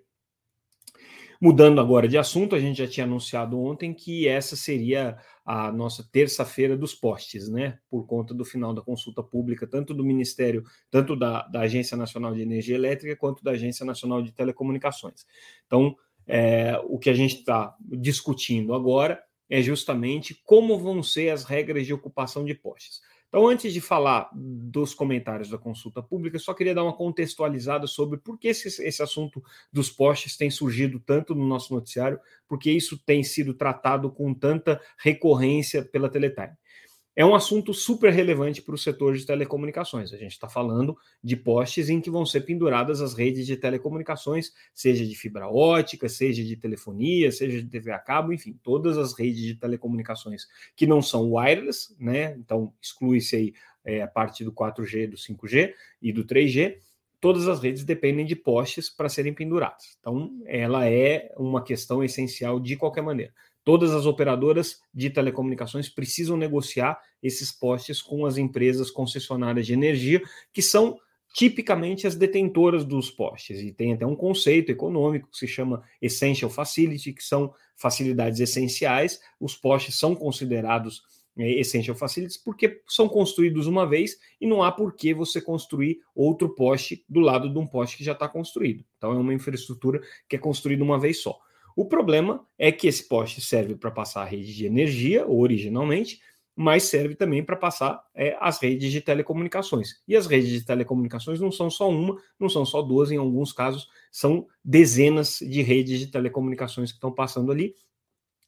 Mudando 1.44 1.82
agora 1.82 2.08
de 2.08 2.20
assunto, 2.20 2.56
a 2.56 2.60
gente 2.60 2.78
já 2.78 2.88
tinha 2.88 3.04
anunciado 3.04 3.60
ontem 3.60 3.96
que 3.96 4.28
essa 4.28 4.56
seria 4.56 5.18
a 5.44 5.72
nossa 5.72 6.08
terça-feira 6.12 6.78
dos 6.78 6.94
postes, 6.94 7.50
né? 7.50 7.80
Por 7.90 8.06
conta 8.06 8.32
do 8.32 8.46
final 8.46 8.76
da 8.76 8.82
consulta 8.84 9.24
pública, 9.24 9.66
tanto 9.66 9.92
do 9.92 10.04
Ministério, 10.04 10.64
tanto 10.92 11.16
da, 11.16 11.48
da 11.48 11.62
Agência 11.62 11.98
Nacional 11.98 12.36
de 12.36 12.44
Energia 12.44 12.76
Elétrica, 12.76 13.16
quanto 13.16 13.44
da 13.44 13.52
Agência 13.52 13.84
Nacional 13.84 14.22
de 14.22 14.32
Telecomunicações. 14.32 15.26
Então, 15.66 15.96
é, 16.28 16.80
o 16.84 17.00
que 17.00 17.10
a 17.10 17.14
gente 17.16 17.38
está 17.38 17.76
discutindo 17.82 18.76
agora 18.76 19.20
é 19.50 19.64
justamente 19.64 20.40
como 20.46 20.78
vão 20.78 21.02
ser 21.02 21.32
as 21.32 21.44
regras 21.44 21.88
de 21.88 21.94
ocupação 21.94 22.46
de 22.46 22.54
postes. 22.54 23.02
Então, 23.32 23.48
antes 23.48 23.72
de 23.72 23.80
falar 23.80 24.30
dos 24.34 24.94
comentários 24.94 25.50
da 25.50 25.58
consulta 25.58 26.04
pública, 26.04 26.38
só 26.38 26.54
queria 26.54 26.76
dar 26.76 26.84
uma 26.84 26.92
contextualizada 26.92 27.88
sobre 27.88 28.20
por 28.20 28.38
que 28.38 28.50
esse, 28.50 28.68
esse 28.86 29.02
assunto 29.02 29.42
dos 29.72 29.90
postes 29.90 30.36
tem 30.36 30.50
surgido 30.52 31.00
tanto 31.00 31.34
no 31.34 31.48
nosso 31.48 31.74
noticiário, 31.74 32.20
porque 32.46 32.70
isso 32.70 33.02
tem 33.06 33.24
sido 33.24 33.54
tratado 33.54 34.12
com 34.12 34.34
tanta 34.34 34.82
recorrência 34.98 35.82
pela 35.82 36.10
Teletime 36.10 36.58
é 37.16 37.26
um 37.26 37.36
assunto 37.36 37.74
super 37.74 38.12
relevante 38.12 38.62
para 38.62 38.74
o 38.74 38.78
setor 38.78 39.16
de 39.16 39.26
telecomunicações. 39.26 40.14
A 40.14 40.18
gente 40.18 40.32
está 40.32 40.48
falando 40.48 40.98
de 41.24 41.36
postes 41.36 41.90
em 41.90 42.00
que 42.00 42.10
vão 42.10 42.26
ser 42.26 42.42
penduradas 42.42 43.02
as 43.02 43.14
redes 43.14 43.46
de 43.46 43.58
telecomunicações, 43.58 44.54
seja 44.74 45.06
de 45.06 45.16
fibra 45.16 45.50
ótica, 45.50 46.08
seja 46.08 46.44
de 46.44 46.56
telefonia, 46.56 47.32
seja 47.32 47.62
de 47.62 47.68
TV 47.68 47.92
a 47.92 48.00
cabo, 48.00 48.32
enfim, 48.32 48.58
todas 48.64 48.98
as 48.98 49.14
redes 49.14 49.42
de 49.42 49.56
telecomunicações 49.56 50.48
que 50.76 50.88
não 50.88 51.02
são 51.02 51.34
wireless, 51.34 51.96
né? 52.00 52.36
Então 52.38 52.74
exclui-se 52.82 53.36
aí 53.36 53.54
é, 53.84 54.02
a 54.02 54.08
parte 54.08 54.44
do 54.44 54.52
4G, 54.52 55.10
do 55.10 55.18
5G 55.18 55.74
e 56.02 56.14
do 56.14 56.24
3G. 56.24 56.78
Todas 57.20 57.48
as 57.48 57.62
redes 57.62 57.84
dependem 57.84 58.26
de 58.26 58.36
postes 58.36 58.90
para 58.90 59.08
serem 59.08 59.32
penduradas. 59.32 59.96
Então, 60.00 60.42
ela 60.48 60.90
é 60.90 61.32
uma 61.38 61.64
questão 61.64 62.04
essencial 62.04 62.60
de 62.60 62.76
qualquer 62.76 63.04
maneira. 63.04 63.32
Todas 63.64 63.92
as 63.94 64.06
operadoras 64.06 64.80
de 64.94 65.10
telecomunicações 65.10 65.88
precisam 65.88 66.36
negociar 66.36 67.00
esses 67.22 67.52
postes 67.52 68.02
com 68.02 68.26
as 68.26 68.38
empresas 68.38 68.90
concessionárias 68.90 69.68
de 69.68 69.74
energia, 69.74 70.22
que 70.52 70.62
são 70.62 70.98
tipicamente 71.34 72.08
as 72.08 72.16
detentoras 72.16 72.84
dos 72.84 73.10
postes. 73.10 73.62
E 73.62 73.72
tem 73.72 73.94
até 73.94 74.06
um 74.06 74.16
conceito 74.16 74.72
econômico 74.72 75.30
que 75.30 75.38
se 75.38 75.48
chama 75.48 75.84
Essential 76.02 76.50
Facility, 76.50 77.14
que 77.14 77.24
são 77.24 77.54
facilidades 77.76 78.40
essenciais. 78.40 79.22
Os 79.40 79.56
postes 79.56 79.96
são 79.96 80.16
considerados 80.16 81.04
é, 81.38 81.60
Essential 81.60 81.96
Facilities 81.96 82.38
porque 82.38 82.82
são 82.88 83.08
construídos 83.08 83.66
uma 83.66 83.88
vez 83.88 84.18
e 84.40 84.46
não 84.46 84.62
há 84.62 84.72
por 84.72 84.94
que 84.94 85.14
você 85.14 85.40
construir 85.40 86.00
outro 86.14 86.50
poste 86.50 87.06
do 87.08 87.22
lado 87.22 87.52
de 87.52 87.58
um 87.58 87.66
poste 87.66 87.98
que 87.98 88.04
já 88.04 88.12
está 88.12 88.28
construído. 88.28 88.84
Então 88.98 89.12
é 89.12 89.18
uma 89.18 89.34
infraestrutura 89.34 90.02
que 90.28 90.36
é 90.36 90.40
construída 90.40 90.84
uma 90.84 91.00
vez 91.00 91.22
só. 91.22 91.40
O 91.76 91.86
problema 91.86 92.46
é 92.58 92.72
que 92.72 92.88
esse 92.88 93.08
poste 93.08 93.42
serve 93.42 93.76
para 93.76 93.92
passar 93.92 94.22
a 94.22 94.26
rede 94.26 94.54
de 94.54 94.66
energia, 94.66 95.28
originalmente, 95.28 96.20
mas 96.56 96.84
serve 96.84 97.16
também 97.16 97.44
para 97.44 97.56
passar 97.56 98.04
é, 98.14 98.38
as 98.40 98.62
redes 98.62 98.92
de 98.92 99.02
telecomunicações. 99.02 100.02
E 100.08 100.16
as 100.16 100.28
redes 100.28 100.50
de 100.50 100.66
telecomunicações 100.66 101.40
não 101.40 101.52
são 101.52 101.70
só 101.70 101.90
uma, 101.90 102.18
não 102.40 102.50
são 102.50 102.66
só 102.66 102.82
duas, 102.82 103.12
em 103.12 103.18
alguns 103.18 103.54
casos 103.54 103.88
são 104.12 104.46
dezenas 104.64 105.40
de 105.40 105.62
redes 105.62 106.00
de 106.00 106.08
telecomunicações 106.08 106.92
que 106.92 106.98
estão 106.98 107.12
passando 107.12 107.52
ali, 107.52 107.74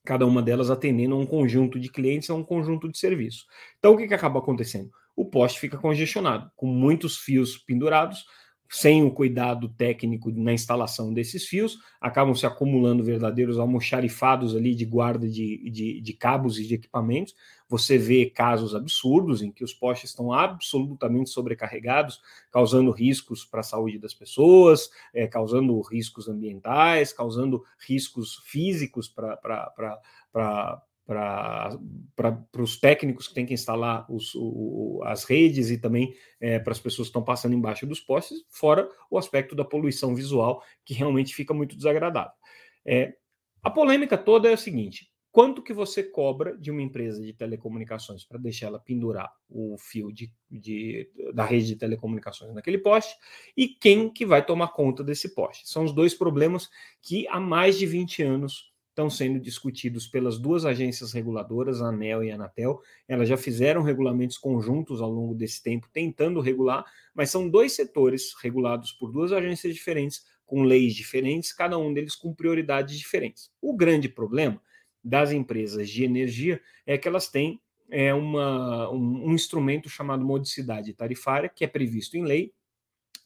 cada 0.06 0.25
uma 0.25 0.42
delas 0.42 0.70
atendendo 0.70 1.15
a 1.15 1.18
um 1.18 1.25
conjunto 1.25 1.80
de 1.80 1.89
clientes, 1.89 2.30
a 2.30 2.36
um 2.36 2.44
conjunto 2.44 2.92
de 2.92 2.98
serviços. 2.98 3.48
Então, 3.80 3.94
o 3.94 3.98
que, 3.98 4.08
que 4.08 4.13
acaba 4.13 4.39
acontecendo? 4.39 4.92
O 5.15 5.25
poste 5.25 5.60
fica 5.60 5.77
congestionado, 5.77 6.51
com 6.56 6.68
muitos 6.68 7.18
fios 7.18 7.58
pendurados, 7.58 8.25
sem 8.74 9.03
o 9.03 9.12
cuidado 9.12 9.70
técnico 9.70 10.32
na 10.32 10.51
instalação 10.51 11.13
desses 11.13 11.46
fios, 11.46 11.77
acabam 12.01 12.34
se 12.34 12.44
acumulando 12.44 13.03
verdadeiros 13.03 13.60
almoxarifados 13.60 14.56
ali 14.56 14.74
de 14.74 14.84
guarda 14.84 15.30
de, 15.30 15.70
de, 15.70 16.01
de, 16.01 16.13
cabos 16.13 16.58
e 16.58 16.65
de 16.65 16.74
equipamentos. 16.74 17.36
Você 17.70 18.00
vê 18.00 18.25
casos 18.25 18.74
absurdos 18.74 19.44
em 19.44 19.51
que 19.51 19.63
os 19.63 19.75
postes 19.75 20.10
estão 20.10 20.34
absolutamente 20.34 21.30
sobrecarregados, 21.30 22.20
causando 22.51 22.89
riscos 22.89 23.46
para 23.46 23.60
a 23.60 23.63
saúde 23.63 24.00
das 24.00 24.15
pessoas, 24.15 24.89
é, 25.13 25.27
causando 25.27 25.80
riscos 25.82 26.27
ambientais, 26.27 27.13
causando 27.13 27.63
riscos 27.77 28.42
físicos 28.44 29.08
para 29.08 30.01
para 31.05 31.77
os 32.57 32.77
técnicos 32.79 33.27
que 33.27 33.33
têm 33.33 33.45
que 33.45 33.53
instalar 33.53 34.10
os, 34.10 34.33
o, 34.36 35.01
as 35.03 35.24
redes 35.25 35.69
e 35.69 35.77
também 35.77 36.15
é, 36.39 36.60
para 36.60 36.72
as 36.72 36.79
pessoas 36.79 37.07
que 37.07 37.10
estão 37.10 37.24
passando 37.24 37.55
embaixo 37.55 37.86
dos 37.86 38.00
postes, 38.00 38.45
fora 38.50 38.89
o 39.12 39.17
aspecto 39.17 39.55
da 39.55 39.65
poluição 39.65 40.15
visual, 40.15 40.63
que 40.86 40.93
realmente 40.93 41.36
fica 41.36 41.53
muito 41.53 41.75
desagradável. 41.75 42.31
É, 42.86 43.15
a 43.62 43.69
polêmica 43.69 44.17
toda 44.17 44.50
é 44.50 44.53
a 44.53 44.57
seguinte: 44.57 45.12
quanto 45.31 45.62
que 45.62 45.74
você 45.74 46.03
cobra 46.03 46.57
de 46.57 46.72
uma 46.72 46.81
empresa 46.81 47.22
de 47.22 47.33
telecomunicações 47.33 48.24
para 48.24 48.38
deixar 48.38 48.67
ela 48.67 48.79
pendurar 48.79 49.31
o 49.50 49.77
fio 49.77 50.12
de, 50.12 50.31
de, 50.50 51.10
da 51.33 51.43
rede 51.45 51.67
de 51.67 51.75
telecomunicações 51.75 52.53
naquele 52.53 52.77
poste 52.77 53.15
e 53.55 53.67
quem 53.67 54.10
que 54.10 54.25
vai 54.25 54.45
tomar 54.45 54.69
conta 54.69 55.03
desse 55.03 55.33
poste? 55.33 55.67
São 55.67 55.83
os 55.83 55.93
dois 55.93 56.13
problemas 56.13 56.69
que 57.01 57.27
há 57.27 57.39
mais 57.39 57.77
de 57.77 57.86
20 57.86 58.24
anos 58.24 58.73
estão 58.93 59.09
sendo 59.09 59.39
discutidos 59.39 60.07
pelas 60.07 60.38
duas 60.38 60.65
agências 60.65 61.12
reguladoras, 61.12 61.81
a 61.81 61.88
ANEL 61.88 62.23
e 62.23 62.31
a 62.31 62.35
Anatel. 62.35 62.79
Elas 63.07 63.27
já 63.27 63.35
fizeram 63.35 63.81
regulamentos 63.81 64.38
conjuntos 64.38 65.01
ao 65.01 65.09
longo 65.09 65.33
desse 65.33 65.62
tempo, 65.62 65.89
tentando 65.91 66.39
regular, 66.39 66.85
mas 67.13 67.31
são 67.31 67.50
dois 67.50 67.73
setores 67.73 68.33
regulados 68.41 68.91
por 68.91 69.12
duas 69.12 69.31
agências 69.31 69.73
diferentes, 69.73 70.23
com 70.45 70.62
leis 70.62 70.93
diferentes, 70.93 71.51
cada 71.51 71.77
um 71.77 71.91
deles 71.91 72.15
com 72.15 72.33
prioridades 72.33 72.97
diferentes. 72.97 73.51
O 73.59 73.75
grande 73.75 74.07
problema 74.07 74.62
das 75.03 75.31
empresas 75.31 75.89
de 75.89 76.03
energia 76.03 76.62
é 76.85 76.95
que 76.95 77.07
elas 77.07 77.27
têm 77.27 77.59
é, 77.89 78.13
uma, 78.13 78.91
um, 78.91 79.29
um 79.29 79.33
instrumento 79.33 79.89
chamado 79.89 80.23
modicidade 80.23 80.93
tarifária, 80.93 81.50
que 81.50 81.65
é 81.65 81.67
previsto 81.67 82.15
em 82.15 82.23
lei, 82.23 82.53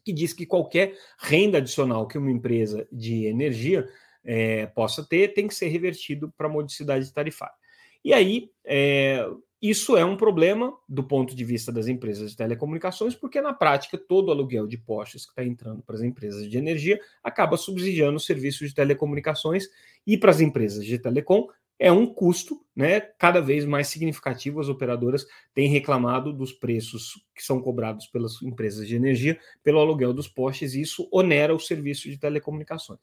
que 0.06 0.14
diz 0.14 0.32
que 0.32 0.46
qualquer 0.46 0.98
renda 1.20 1.58
adicional 1.58 2.08
que 2.08 2.18
uma 2.18 2.32
empresa 2.32 2.88
de 2.90 3.26
energia 3.26 3.86
é, 4.28 4.66
possa 4.68 5.02
ter, 5.04 5.34
tem 5.34 5.48
que 5.48 5.56
ser 5.56 5.70
revertido 5.70 6.32
para 6.38 6.50
modicidade 6.50 7.12
tarifária. 7.14 7.56
E 8.04 8.14
aí, 8.14 8.52
é, 8.66 9.26
isso 9.62 9.96
é 9.96 10.04
um 10.04 10.18
problema 10.18 10.78
do 10.88 11.04
ponto 11.04 11.34
de 11.34 11.44
vista 11.46 11.72
das 11.72 11.88
empresas 11.88 12.32
de 12.32 12.38
telecomunicações, 12.38 13.16
porque 13.16 13.42
na 13.42 13.54
prática 13.54 13.98
todo 13.98 14.30
aluguel 14.30 14.68
de 14.68 14.78
postes 14.78 15.26
que 15.26 15.32
está 15.32 15.44
entrando 15.44 15.82
para 15.82 15.96
as 15.96 16.02
empresas 16.02 16.48
de 16.48 16.58
energia 16.58 17.00
acaba 17.24 17.56
subsidiando 17.56 18.18
os 18.18 18.26
serviços 18.26 18.68
de 18.68 18.76
telecomunicações 18.76 19.68
e 20.06 20.18
para 20.18 20.30
as 20.30 20.42
empresas 20.42 20.86
de 20.86 21.00
telecom 21.00 21.48
é 21.80 21.92
um 21.92 22.08
custo, 22.08 22.60
né? 22.76 23.00
Cada 23.00 23.40
vez 23.40 23.64
mais 23.64 23.88
significativo. 23.88 24.60
As 24.60 24.68
operadoras 24.68 25.26
têm 25.54 25.70
reclamado 25.70 26.34
dos 26.34 26.52
preços 26.52 27.24
que 27.36 27.44
são 27.44 27.62
cobrados 27.62 28.08
pelas 28.08 28.42
empresas 28.42 28.88
de 28.88 28.96
energia 28.96 29.40
pelo 29.64 29.80
aluguel 29.80 30.12
dos 30.12 30.28
postes, 30.28 30.74
e 30.74 30.82
isso 30.82 31.08
onera 31.12 31.54
o 31.54 31.60
serviço 31.60 32.10
de 32.10 32.18
telecomunicações. 32.18 33.02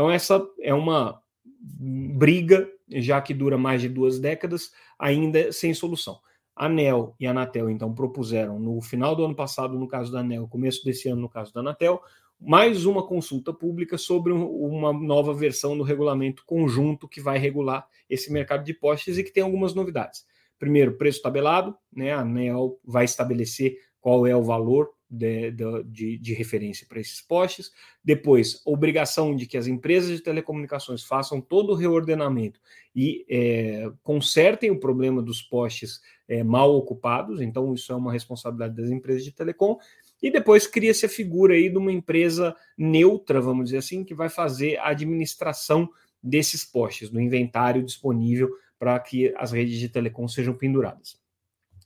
Então, 0.00 0.10
essa 0.10 0.42
é 0.62 0.72
uma 0.72 1.20
briga, 1.44 2.66
já 2.88 3.20
que 3.20 3.34
dura 3.34 3.58
mais 3.58 3.82
de 3.82 3.88
duas 3.90 4.18
décadas, 4.18 4.70
ainda 4.98 5.52
sem 5.52 5.74
solução. 5.74 6.18
A 6.56 6.64
ANEL 6.64 7.14
e 7.20 7.26
a 7.26 7.32
Anatel, 7.32 7.68
então, 7.68 7.94
propuseram 7.94 8.58
no 8.58 8.80
final 8.80 9.14
do 9.14 9.26
ano 9.26 9.36
passado, 9.36 9.78
no 9.78 9.86
caso 9.86 10.10
da 10.10 10.20
ANEL, 10.20 10.48
começo 10.48 10.82
desse 10.86 11.10
ano, 11.10 11.20
no 11.20 11.28
caso 11.28 11.52
da 11.52 11.60
Anatel, 11.60 12.00
mais 12.40 12.86
uma 12.86 13.06
consulta 13.06 13.52
pública 13.52 13.98
sobre 13.98 14.32
uma 14.32 14.90
nova 14.90 15.34
versão 15.34 15.76
do 15.76 15.84
regulamento 15.84 16.44
conjunto 16.46 17.06
que 17.06 17.20
vai 17.20 17.36
regular 17.36 17.86
esse 18.08 18.32
mercado 18.32 18.64
de 18.64 18.72
postes 18.72 19.18
e 19.18 19.22
que 19.22 19.30
tem 19.30 19.42
algumas 19.42 19.74
novidades. 19.74 20.24
Primeiro, 20.58 20.96
preço 20.96 21.20
tabelado, 21.20 21.76
né? 21.92 22.14
A 22.14 22.20
ANEL 22.20 22.80
vai 22.82 23.04
estabelecer 23.04 23.76
qual 24.00 24.26
é 24.26 24.34
o 24.34 24.42
valor 24.42 24.92
de, 25.10 25.50
de, 25.86 26.18
de 26.18 26.34
referência 26.34 26.86
para 26.88 27.00
esses 27.00 27.20
postes. 27.20 27.72
Depois, 28.04 28.62
obrigação 28.64 29.34
de 29.34 29.46
que 29.46 29.58
as 29.58 29.66
empresas 29.66 30.16
de 30.16 30.22
telecomunicações 30.22 31.02
façam 31.02 31.40
todo 31.40 31.72
o 31.72 31.74
reordenamento 31.74 32.60
e 32.94 33.26
é, 33.28 33.90
consertem 34.02 34.70
o 34.70 34.78
problema 34.78 35.20
dos 35.20 35.42
postes 35.42 36.00
é, 36.28 36.44
mal 36.44 36.72
ocupados. 36.74 37.40
Então, 37.40 37.74
isso 37.74 37.92
é 37.92 37.96
uma 37.96 38.12
responsabilidade 38.12 38.76
das 38.76 38.90
empresas 38.90 39.24
de 39.24 39.32
telecom. 39.32 39.78
E 40.22 40.30
depois 40.30 40.66
cria-se 40.66 41.06
a 41.06 41.08
figura 41.08 41.54
aí 41.54 41.68
de 41.68 41.78
uma 41.78 41.90
empresa 41.90 42.54
neutra, 42.78 43.40
vamos 43.40 43.66
dizer 43.66 43.78
assim, 43.78 44.04
que 44.04 44.14
vai 44.14 44.28
fazer 44.28 44.76
a 44.78 44.88
administração 44.88 45.90
desses 46.22 46.64
postes, 46.64 47.08
do 47.08 47.20
inventário 47.20 47.82
disponível 47.82 48.50
para 48.78 48.98
que 49.00 49.34
as 49.36 49.52
redes 49.52 49.78
de 49.78 49.88
telecom 49.88 50.28
sejam 50.28 50.54
penduradas. 50.54 51.18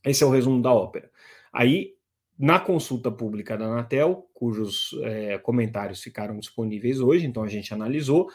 Esse 0.05 0.23
é 0.23 0.27
o 0.27 0.31
resumo 0.31 0.61
da 0.61 0.73
ópera. 0.73 1.11
Aí 1.53 1.94
na 2.39 2.59
consulta 2.59 3.11
pública 3.11 3.57
da 3.57 3.67
Anatel, 3.67 4.29
cujos 4.35 4.91
é, 5.03 5.39
comentários 5.39 6.03
ficaram 6.03 6.39
disponíveis 6.39 7.01
hoje, 7.01 7.27
então 7.27 7.43
a 7.43 7.49
gente 7.49 7.73
analisou. 7.73 8.29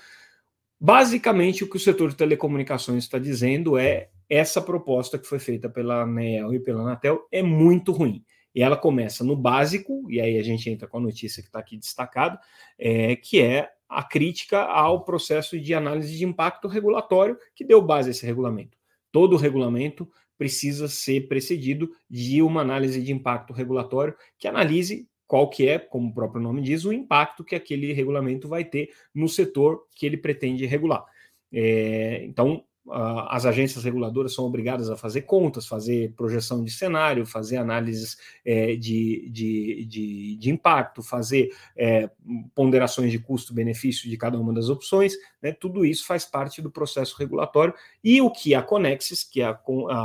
Basicamente, 0.80 1.64
o 1.64 1.70
que 1.70 1.76
o 1.76 1.80
setor 1.80 2.10
de 2.10 2.16
telecomunicações 2.16 3.04
está 3.04 3.20
dizendo 3.20 3.78
é 3.78 4.10
essa 4.30 4.62
proposta 4.62 5.18
que 5.18 5.28
foi 5.28 5.40
feita 5.40 5.70
pela 5.70 6.04
ANEL 6.04 6.54
e 6.54 6.60
pela 6.60 6.82
Anatel 6.82 7.28
é 7.32 7.44
muito 7.44 7.92
ruim. 7.92 8.24
E 8.56 8.62
ela 8.62 8.78
começa 8.78 9.24
no 9.24 9.36
básico, 9.36 10.10
e 10.10 10.22
aí 10.22 10.38
a 10.38 10.44
gente 10.44 10.70
entra 10.70 10.88
com 10.88 10.98
a 10.98 11.02
notícia 11.02 11.44
que 11.44 11.50
está 11.50 11.60
aqui 11.60 11.78
destacada, 11.78 12.40
é, 12.78 13.16
que 13.16 13.42
é 13.42 13.70
a 13.90 14.04
crítica 14.04 14.62
ao 14.62 15.04
processo 15.04 15.60
de 15.60 15.74
análise 15.74 16.16
de 16.16 16.24
impacto 16.24 16.68
regulatório 16.68 17.38
que 17.56 17.66
deu 17.66 17.82
base 17.82 18.10
a 18.10 18.12
esse 18.12 18.26
regulamento. 18.26 18.78
todo 19.12 19.36
regulamento 19.36 20.08
precisa 20.40 20.88
ser 20.88 21.28
precedido 21.28 21.92
de 22.10 22.42
uma 22.42 22.62
análise 22.62 23.04
de 23.04 23.12
impacto 23.12 23.52
regulatório 23.52 24.16
que 24.38 24.48
analise 24.48 25.06
qual 25.28 25.50
que 25.50 25.68
é, 25.68 25.78
como 25.78 26.10
o 26.10 26.14
próprio 26.14 26.42
nome 26.42 26.62
diz, 26.62 26.86
o 26.86 26.94
impacto 26.94 27.44
que 27.44 27.54
aquele 27.54 27.92
regulamento 27.92 28.48
vai 28.48 28.64
ter 28.64 28.90
no 29.14 29.28
setor 29.28 29.86
que 29.94 30.06
ele 30.06 30.18
pretende 30.18 30.66
regular. 30.66 31.06
É, 31.52 32.24
então, 32.24 32.64
as 32.92 33.46
agências 33.46 33.84
reguladoras 33.84 34.34
são 34.34 34.46
obrigadas 34.46 34.90
a 34.90 34.98
fazer 34.98 35.22
contas, 35.22 35.68
fazer 35.68 36.14
projeção 36.14 36.64
de 36.64 36.72
cenário, 36.72 37.26
fazer 37.26 37.58
análises 37.58 38.18
é, 38.44 38.76
de, 38.76 39.30
de, 39.30 39.86
de, 39.86 40.36
de, 40.38 40.50
impacto, 40.50 41.02
fazer 41.02 41.50
é, 41.76 42.10
ponderações 42.56 43.12
de 43.12 43.20
custo-benefício 43.20 44.10
de 44.10 44.18
cada 44.18 44.40
uma 44.40 44.54
das 44.54 44.70
opções, 44.70 45.16
né, 45.42 45.52
tudo 45.52 45.86
isso 45.86 46.06
faz 46.06 46.26
parte 46.26 46.62
do 46.62 46.72
processo 46.72 47.16
regulatório. 47.18 47.74
E 48.04 48.22
o 48.22 48.32
que 48.32 48.56
a 48.56 48.62
Conexis, 48.62 49.24
que 49.24 49.42
é 49.42 49.46
a, 49.46 49.52
a, 49.52 49.96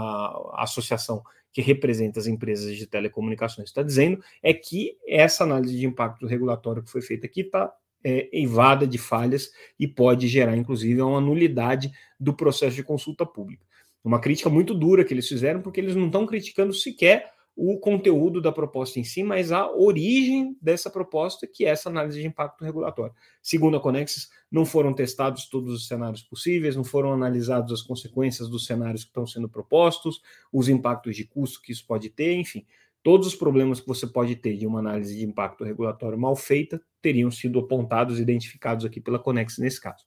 a 0.54 0.62
associação 0.62 1.22
que 1.52 1.62
representa 1.62 2.18
as 2.18 2.26
empresas 2.26 2.76
de 2.76 2.86
telecomunicações, 2.86 3.68
está 3.68 3.82
dizendo 3.82 4.22
é 4.42 4.52
que 4.52 4.98
essa 5.06 5.44
análise 5.44 5.78
de 5.78 5.86
impacto 5.86 6.26
regulatório 6.26 6.82
que 6.82 6.90
foi 6.90 7.00
feita 7.00 7.26
aqui 7.26 7.42
está 7.42 7.72
é, 8.04 8.28
eivada 8.30 8.86
de 8.86 8.98
falhas 8.98 9.50
e 9.80 9.88
pode 9.88 10.28
gerar, 10.28 10.56
inclusive, 10.56 11.00
uma 11.00 11.20
nulidade 11.20 11.90
do 12.20 12.34
processo 12.34 12.76
de 12.76 12.84
consulta 12.84 13.24
pública. 13.24 13.64
Uma 14.04 14.20
crítica 14.20 14.50
muito 14.50 14.74
dura 14.74 15.04
que 15.04 15.14
eles 15.14 15.26
fizeram, 15.26 15.62
porque 15.62 15.80
eles 15.80 15.96
não 15.96 16.06
estão 16.06 16.26
criticando 16.26 16.74
sequer 16.74 17.32
o 17.56 17.78
conteúdo 17.78 18.40
da 18.40 18.50
proposta 18.50 18.98
em 18.98 19.04
si, 19.04 19.22
mas 19.22 19.52
a 19.52 19.70
origem 19.70 20.56
dessa 20.60 20.90
proposta, 20.90 21.46
que 21.46 21.64
é 21.64 21.68
essa 21.68 21.88
análise 21.88 22.20
de 22.20 22.26
impacto 22.26 22.64
regulatório. 22.64 23.14
Segundo 23.40 23.76
a 23.76 23.80
Conexis, 23.80 24.28
não 24.50 24.66
foram 24.66 24.92
testados 24.92 25.48
todos 25.48 25.72
os 25.72 25.86
cenários 25.86 26.22
possíveis, 26.22 26.74
não 26.74 26.82
foram 26.82 27.12
analisados 27.12 27.72
as 27.72 27.80
consequências 27.80 28.48
dos 28.48 28.66
cenários 28.66 29.04
que 29.04 29.10
estão 29.10 29.26
sendo 29.26 29.48
propostos, 29.48 30.20
os 30.52 30.68
impactos 30.68 31.14
de 31.16 31.24
custo 31.24 31.62
que 31.62 31.72
isso 31.72 31.86
pode 31.86 32.10
ter, 32.10 32.34
enfim. 32.34 32.66
Todos 33.04 33.28
os 33.28 33.36
problemas 33.36 33.80
que 33.80 33.86
você 33.86 34.06
pode 34.06 34.34
ter 34.34 34.56
de 34.56 34.66
uma 34.66 34.80
análise 34.80 35.16
de 35.16 35.24
impacto 35.24 35.62
regulatório 35.62 36.18
mal 36.18 36.34
feita 36.34 36.82
teriam 37.04 37.30
sido 37.30 37.58
apontados, 37.58 38.18
identificados 38.18 38.86
aqui 38.86 38.98
pela 38.98 39.18
Conexis 39.18 39.58
nesse 39.58 39.78
caso. 39.78 40.02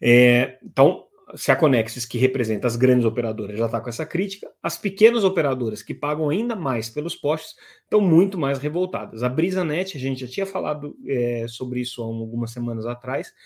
É, 0.00 0.58
então, 0.64 1.04
se 1.34 1.52
a 1.52 1.56
Conexis, 1.56 2.06
que 2.06 2.16
representa 2.16 2.66
as 2.66 2.76
grandes 2.76 3.04
operadoras, 3.04 3.58
já 3.58 3.66
está 3.66 3.78
com 3.78 3.90
essa 3.90 4.06
crítica, 4.06 4.50
as 4.62 4.78
pequenas 4.78 5.22
operadoras 5.22 5.82
que 5.82 5.92
pagam 5.92 6.30
ainda 6.30 6.56
mais 6.56 6.88
pelos 6.88 7.14
postes 7.14 7.54
estão 7.84 8.00
muito 8.00 8.38
mais 8.38 8.58
revoltadas. 8.58 9.22
A 9.22 9.28
BrisaNet, 9.28 9.98
a 9.98 10.00
gente 10.00 10.22
já 10.22 10.26
tinha 10.26 10.46
falado 10.46 10.96
é, 11.06 11.44
sobre 11.46 11.80
isso 11.80 12.02
há 12.02 12.06
algumas 12.06 12.50
semanas 12.52 12.86
atrás, 12.86 13.28
está 13.28 13.36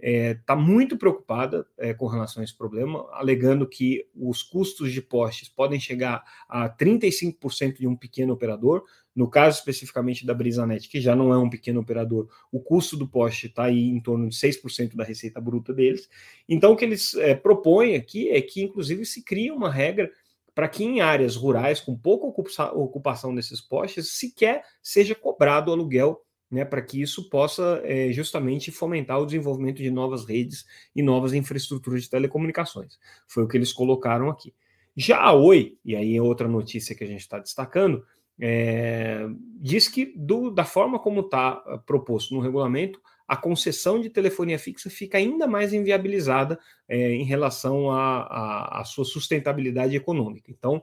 é, 0.00 0.34
tá 0.46 0.56
muito 0.56 0.96
preocupada 0.96 1.66
é, 1.78 1.94
com 1.94 2.06
relação 2.06 2.40
a 2.40 2.44
esse 2.44 2.56
problema, 2.56 3.06
alegando 3.12 3.66
que 3.66 4.06
os 4.14 4.42
custos 4.42 4.92
de 4.92 5.00
postes 5.00 5.48
podem 5.48 5.80
chegar 5.80 6.22
a 6.48 6.68
35% 6.68 7.78
de 7.78 7.86
um 7.86 7.96
pequeno 7.96 8.32
operador. 8.32 8.84
No 9.14 9.28
caso 9.28 9.58
especificamente 9.58 10.26
da 10.26 10.34
Brisanet, 10.34 10.88
que 10.88 11.00
já 11.00 11.14
não 11.14 11.32
é 11.32 11.38
um 11.38 11.48
pequeno 11.48 11.80
operador, 11.80 12.28
o 12.50 12.60
custo 12.60 12.96
do 12.96 13.06
poste 13.06 13.46
está 13.46 13.64
aí 13.64 13.88
em 13.88 14.00
torno 14.00 14.28
de 14.28 14.34
6% 14.34 14.96
da 14.96 15.04
receita 15.04 15.40
bruta 15.40 15.72
deles. 15.72 16.08
Então, 16.48 16.72
o 16.72 16.76
que 16.76 16.84
eles 16.84 17.14
é, 17.14 17.34
propõem 17.34 17.94
aqui 17.94 18.30
é 18.30 18.40
que, 18.40 18.62
inclusive, 18.62 19.04
se 19.06 19.22
crie 19.22 19.50
uma 19.50 19.70
regra 19.70 20.10
para 20.54 20.68
que 20.68 20.84
em 20.84 21.00
áreas 21.00 21.36
rurais 21.36 21.80
com 21.80 21.96
pouca 21.96 22.26
ocupação 22.26 23.34
desses 23.34 23.60
postes 23.60 24.12
sequer 24.12 24.62
seja 24.82 25.14
cobrado 25.14 25.72
aluguel 25.72 26.24
né, 26.50 26.64
para 26.64 26.80
que 26.80 27.02
isso 27.02 27.28
possa 27.28 27.80
é, 27.84 28.12
justamente 28.12 28.70
fomentar 28.70 29.20
o 29.20 29.26
desenvolvimento 29.26 29.82
de 29.82 29.90
novas 29.90 30.24
redes 30.24 30.64
e 30.94 31.02
novas 31.02 31.32
infraestruturas 31.32 32.04
de 32.04 32.10
telecomunicações. 32.10 32.98
Foi 33.26 33.42
o 33.42 33.48
que 33.48 33.56
eles 33.56 33.72
colocaram 33.72 34.30
aqui. 34.30 34.54
Já 34.96 35.18
a 35.20 35.32
Oi, 35.32 35.76
e 35.84 35.96
aí 35.96 36.16
é 36.16 36.22
outra 36.22 36.46
notícia 36.46 36.94
que 36.94 37.02
a 37.02 37.06
gente 37.06 37.22
está 37.22 37.40
destacando, 37.40 38.06
é, 38.40 39.26
diz 39.60 39.88
que 39.88 40.12
do, 40.16 40.50
da 40.50 40.64
forma 40.64 40.98
como 40.98 41.20
está 41.20 41.50
ah, 41.50 41.78
proposto 41.78 42.34
no 42.34 42.40
regulamento, 42.40 43.00
a 43.26 43.36
concessão 43.36 44.00
de 44.00 44.10
telefonia 44.10 44.58
fixa 44.58 44.90
fica 44.90 45.16
ainda 45.16 45.46
mais 45.46 45.72
inviabilizada 45.72 46.58
é, 46.86 47.12
em 47.12 47.24
relação 47.24 47.90
à 47.90 48.82
sua 48.84 49.04
sustentabilidade 49.04 49.96
econômica. 49.96 50.50
Então, 50.50 50.82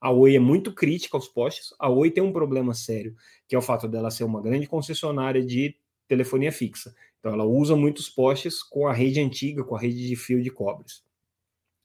a 0.00 0.10
Oi 0.10 0.34
é 0.34 0.38
muito 0.38 0.74
crítica 0.74 1.16
aos 1.16 1.28
postes. 1.28 1.74
A 1.78 1.88
Oi 1.90 2.10
tem 2.10 2.22
um 2.22 2.32
problema 2.32 2.72
sério, 2.72 3.14
que 3.46 3.54
é 3.54 3.58
o 3.58 3.62
fato 3.62 3.86
dela 3.86 4.10
ser 4.10 4.24
uma 4.24 4.40
grande 4.40 4.66
concessionária 4.66 5.44
de 5.44 5.76
telefonia 6.08 6.50
fixa. 6.50 6.94
Então, 7.20 7.32
ela 7.32 7.44
usa 7.44 7.76
muitos 7.76 8.08
postes 8.08 8.62
com 8.62 8.88
a 8.88 8.92
rede 8.92 9.20
antiga, 9.20 9.62
com 9.62 9.76
a 9.76 9.78
rede 9.78 10.08
de 10.08 10.16
fio 10.16 10.42
de 10.42 10.50
cobres. 10.50 11.04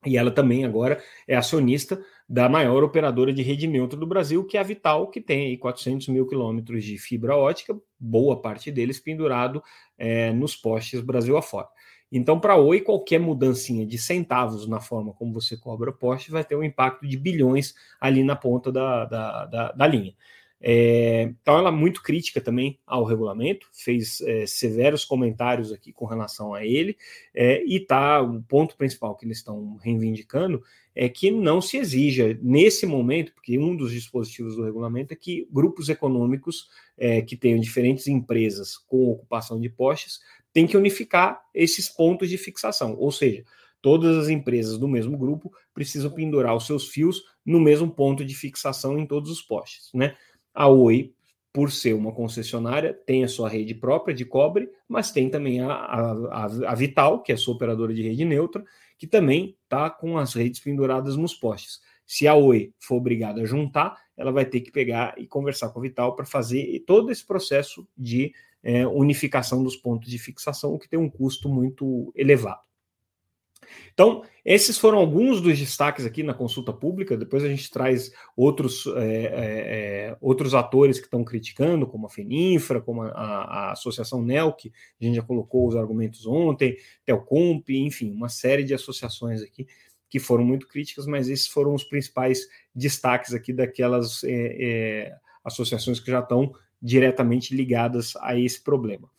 E 0.07 0.17
ela 0.17 0.31
também 0.31 0.65
agora 0.65 1.01
é 1.27 1.35
acionista 1.35 2.01
da 2.27 2.49
maior 2.49 2.83
operadora 2.83 3.31
de 3.31 3.41
rede 3.41 3.67
neutra 3.67 3.97
do 3.97 4.05
Brasil, 4.05 4.43
que 4.43 4.57
é 4.57 4.59
a 4.59 4.63
Vital, 4.63 5.07
que 5.07 5.21
tem 5.21 5.47
aí 5.47 5.57
400 5.57 6.07
mil 6.09 6.25
quilômetros 6.25 6.83
de 6.83 6.97
fibra 6.97 7.35
ótica, 7.35 7.77
boa 7.99 8.41
parte 8.41 8.71
deles 8.71 8.99
pendurado 8.99 9.63
é, 9.97 10.31
nos 10.33 10.55
postes 10.55 11.01
Brasil 11.01 11.37
afora. 11.37 11.67
Então, 12.11 12.39
para 12.39 12.53
a 12.53 12.57
Oi, 12.57 12.81
qualquer 12.81 13.19
mudancinha 13.19 13.85
de 13.85 13.97
centavos 13.97 14.67
na 14.67 14.79
forma 14.79 15.13
como 15.13 15.33
você 15.33 15.57
cobra 15.57 15.91
poste 15.91 16.31
vai 16.31 16.43
ter 16.43 16.55
um 16.55 16.63
impacto 16.63 17.05
de 17.05 17.17
bilhões 17.17 17.75
ali 17.99 18.23
na 18.23 18.35
ponta 18.35 18.71
da, 18.71 19.05
da, 19.05 19.45
da, 19.45 19.71
da 19.73 19.87
linha. 19.87 20.13
É, 20.59 21.33
então, 21.41 21.57
ela 21.57 21.69
é 21.69 21.71
muito 21.71 22.01
crítica 22.01 22.41
também 22.41 22.79
ao 22.85 23.03
regulamento, 23.03 23.67
fez 23.71 24.21
é, 24.21 24.45
severos 24.45 25.05
comentários 25.05 25.71
aqui 25.71 25.93
com 25.93 26.05
relação 26.05 26.53
a 26.53 26.65
ele, 26.65 26.97
é, 27.33 27.63
e 27.63 27.79
tá 27.79 28.21
o 28.21 28.41
ponto 28.41 28.75
principal 28.75 29.15
que 29.15 29.25
eles 29.25 29.37
estão 29.37 29.75
reivindicando 29.77 30.63
é 30.95 31.07
que 31.07 31.29
não 31.29 31.61
se 31.61 31.77
exija, 31.77 32.37
nesse 32.41 32.87
momento, 32.87 33.31
porque 33.33 33.59
um 33.59 33.75
dos 33.75 33.91
dispositivos 33.91 34.55
do 34.55 34.63
regulamento 34.63 35.13
é 35.13 35.15
que 35.15 35.47
grupos 35.51 35.89
econômicos 35.89 36.67
é, 36.97 37.21
que 37.21 37.37
tenham 37.37 37.59
diferentes 37.59 38.07
empresas 38.07 38.77
com 38.77 39.11
ocupação 39.11 39.59
de 39.59 39.69
postes 39.69 40.19
tem 40.51 40.65
que 40.65 40.75
unificar 40.75 41.39
esses 41.53 41.87
pontos 41.87 42.29
de 42.31 42.37
fixação, 42.37 42.95
ou 42.97 43.11
seja, 43.11 43.43
todas 43.79 44.17
as 44.17 44.27
empresas 44.27 44.79
do 44.79 44.87
mesmo 44.87 45.15
grupo 45.15 45.53
precisam 45.71 46.09
pendurar 46.09 46.55
os 46.55 46.65
seus 46.65 46.87
fios 46.87 47.23
no 47.45 47.59
mesmo 47.59 47.91
ponto 47.91 48.25
de 48.25 48.33
fixação 48.33 48.97
em 48.97 49.05
todos 49.05 49.29
os 49.29 49.39
postes, 49.39 49.91
né? 49.93 50.15
A 50.57 50.67
Oi, 50.67 51.13
por 51.53 51.71
ser 51.71 51.93
uma 51.93 52.11
concessionária, 52.11 52.91
tem 52.91 53.23
a 53.23 53.27
sua 53.27 53.47
rede 53.47 53.75
própria 53.75 54.11
de 54.11 54.25
cobre, 54.25 54.67
mas 54.87 55.11
tem 55.11 55.29
também 55.29 55.61
a, 55.61 55.71
a, 55.71 56.45
a 56.45 56.73
Vital, 56.73 57.21
que 57.21 57.31
é 57.31 57.37
sua 57.37 57.53
operadora 57.53 57.93
de 57.93 58.01
rede 58.01 58.25
neutra, 58.25 58.65
que 58.97 59.05
também 59.05 59.55
está 59.63 59.87
com 59.87 60.17
as 60.17 60.33
redes 60.33 60.59
penduradas 60.59 61.15
nos 61.15 61.35
postes. 61.35 61.79
Se 62.07 62.27
a 62.27 62.33
Oi 62.33 62.73
for 62.79 62.95
obrigada 62.95 63.39
a 63.39 63.45
juntar, 63.45 64.01
ela 64.17 64.31
vai 64.31 64.45
ter 64.45 64.61
que 64.61 64.71
pegar 64.71 65.13
e 65.15 65.27
conversar 65.27 65.69
com 65.69 65.77
a 65.77 65.83
Vital 65.83 66.15
para 66.15 66.25
fazer 66.25 66.83
todo 66.87 67.11
esse 67.11 67.23
processo 67.23 67.87
de 67.95 68.33
é, 68.63 68.87
unificação 68.87 69.63
dos 69.63 69.75
pontos 69.75 70.09
de 70.09 70.17
fixação, 70.17 70.73
o 70.73 70.79
que 70.79 70.89
tem 70.89 70.97
um 70.97 71.07
custo 71.09 71.47
muito 71.47 72.11
elevado. 72.15 72.61
Então, 73.93 74.23
esses 74.45 74.77
foram 74.77 74.97
alguns 74.97 75.41
dos 75.41 75.57
destaques 75.57 76.05
aqui 76.05 76.23
na 76.23 76.33
consulta 76.33 76.71
pública. 76.71 77.17
Depois 77.17 77.43
a 77.43 77.49
gente 77.49 77.69
traz 77.69 78.11
outros, 78.35 78.85
é, 78.95 79.01
é, 79.01 80.09
é 80.09 80.17
outros 80.21 80.53
atores 80.53 80.99
que 80.99 81.05
estão 81.05 81.23
criticando, 81.23 81.87
como 81.87 82.07
a 82.07 82.09
FENINFRA, 82.09 82.81
como 82.81 83.01
a, 83.01 83.09
a, 83.09 83.71
Associação 83.71 84.21
NEL, 84.21 84.53
que 84.53 84.71
a 85.01 85.05
gente 85.05 85.15
já 85.15 85.21
colocou 85.21 85.67
os 85.67 85.75
argumentos 85.75 86.25
ontem, 86.25 86.77
Telcomp, 87.05 87.69
enfim, 87.69 88.11
uma 88.11 88.29
série 88.29 88.63
de 88.63 88.73
associações 88.73 89.41
aqui 89.41 89.67
que 90.09 90.19
foram 90.19 90.43
muito 90.43 90.67
críticas, 90.67 91.05
mas 91.05 91.27
esses 91.27 91.47
foram 91.47 91.73
os 91.73 91.83
principais 91.83 92.47
destaques 92.73 93.33
aqui 93.33 93.51
daquelas 93.51 94.23
é, 94.23 94.31
é, 94.31 95.15
associações 95.43 95.99
que 95.99 96.11
já 96.11 96.19
estão 96.19 96.53
diretamente 96.81 97.55
ligadas 97.55 98.15
a 98.17 98.37
esse 98.37 98.63
problema. 98.63 99.09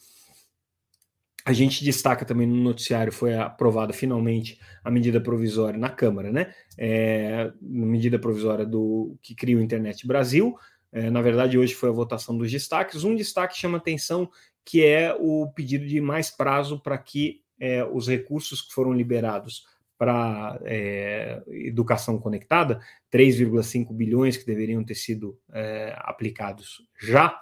A 1.49 1.53
gente 1.55 1.83
destaca 1.83 2.27
também 2.27 2.47
no 2.47 2.57
noticiário, 2.57 3.11
foi 3.11 3.35
aprovada 3.35 3.91
finalmente 3.95 4.61
a 4.85 4.91
medida 4.91 5.19
provisória 5.19 5.79
na 5.79 5.89
Câmara, 5.89 6.31
né? 6.31 6.53
É, 6.77 7.51
medida 7.59 8.19
provisória 8.19 8.67
do 8.67 9.17
que 9.23 9.35
cria 9.35 9.57
o 9.57 9.61
Internet 9.63 10.07
Brasil. 10.07 10.59
É, 10.93 11.09
na 11.09 11.23
verdade, 11.23 11.57
hoje 11.57 11.73
foi 11.73 11.89
a 11.89 11.93
votação 11.93 12.37
dos 12.37 12.53
destaques. 12.53 13.03
Um 13.03 13.17
destaque 13.17 13.57
chama 13.57 13.79
atenção, 13.79 14.31
que 14.63 14.85
é 14.85 15.17
o 15.19 15.51
pedido 15.57 15.87
de 15.87 16.03
mais 16.03 16.31
prazo 16.31 16.83
para 16.83 16.99
que 16.99 17.41
é, 17.59 17.83
os 17.83 18.09
recursos 18.09 18.61
que 18.61 18.75
foram 18.75 18.93
liberados 18.93 19.65
para 19.97 20.61
é, 20.67 21.43
educação 21.49 22.19
conectada, 22.19 22.79
3,5 23.11 23.91
bilhões 23.95 24.37
que 24.37 24.45
deveriam 24.45 24.85
ter 24.85 24.97
sido 24.97 25.41
é, 25.55 25.97
aplicados 25.97 26.87
já, 27.01 27.41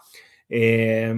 é, 0.49 1.13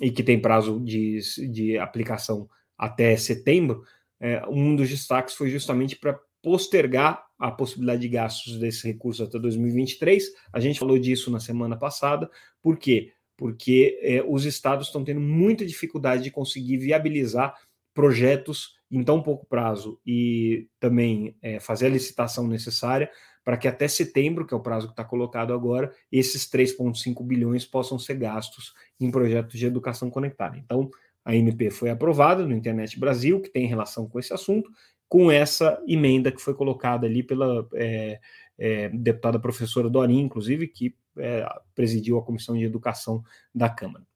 e 0.00 0.10
que 0.10 0.22
tem 0.22 0.40
prazo 0.40 0.80
de, 0.80 1.20
de 1.50 1.78
aplicação 1.78 2.48
até 2.76 3.16
setembro, 3.16 3.84
é, 4.20 4.42
um 4.48 4.74
dos 4.74 4.88
destaques 4.88 5.34
foi 5.34 5.50
justamente 5.50 5.96
para 5.96 6.18
postergar 6.42 7.24
a 7.38 7.50
possibilidade 7.50 8.02
de 8.02 8.08
gastos 8.08 8.58
desses 8.58 8.82
recursos 8.82 9.26
até 9.26 9.38
2023. 9.38 10.24
A 10.52 10.60
gente 10.60 10.78
falou 10.78 10.98
disso 10.98 11.30
na 11.30 11.40
semana 11.40 11.76
passada, 11.76 12.30
por 12.62 12.76
quê? 12.76 13.12
Porque 13.36 13.98
é, 14.02 14.22
os 14.22 14.44
estados 14.44 14.86
estão 14.86 15.04
tendo 15.04 15.20
muita 15.20 15.64
dificuldade 15.64 16.22
de 16.22 16.30
conseguir 16.30 16.76
viabilizar 16.76 17.54
projetos 17.92 18.74
em 18.90 19.02
tão 19.02 19.22
pouco 19.22 19.46
prazo 19.46 20.00
e 20.06 20.68
também 20.78 21.36
é, 21.40 21.58
fazer 21.58 21.86
a 21.86 21.90
licitação 21.90 22.46
necessária 22.46 23.10
para 23.44 23.56
que 23.56 23.68
até 23.68 23.86
setembro, 23.86 24.46
que 24.46 24.54
é 24.54 24.56
o 24.56 24.60
prazo 24.60 24.86
que 24.86 24.92
está 24.92 25.04
colocado 25.04 25.52
agora, 25.52 25.92
esses 26.10 26.50
3,5 26.50 27.22
bilhões 27.22 27.64
possam 27.66 27.98
ser 27.98 28.14
gastos 28.14 28.72
em 28.98 29.10
projetos 29.10 29.58
de 29.58 29.66
educação 29.66 30.08
conectada. 30.08 30.56
Então, 30.56 30.90
a 31.24 31.36
MP 31.36 31.70
foi 31.70 31.90
aprovada 31.90 32.46
no 32.46 32.54
Internet 32.54 32.98
Brasil, 32.98 33.40
que 33.40 33.50
tem 33.50 33.66
relação 33.66 34.08
com 34.08 34.18
esse 34.18 34.32
assunto, 34.32 34.70
com 35.08 35.30
essa 35.30 35.80
emenda 35.86 36.32
que 36.32 36.40
foi 36.40 36.54
colocada 36.54 37.06
ali 37.06 37.22
pela 37.22 37.68
é, 37.74 38.18
é, 38.58 38.88
deputada 38.88 39.38
professora 39.38 39.90
Dorim, 39.90 40.20
inclusive, 40.20 40.66
que 40.66 40.96
é, 41.18 41.46
presidiu 41.74 42.18
a 42.18 42.22
Comissão 42.22 42.56
de 42.56 42.64
Educação 42.64 43.22
da 43.54 43.68
Câmara. 43.68 44.06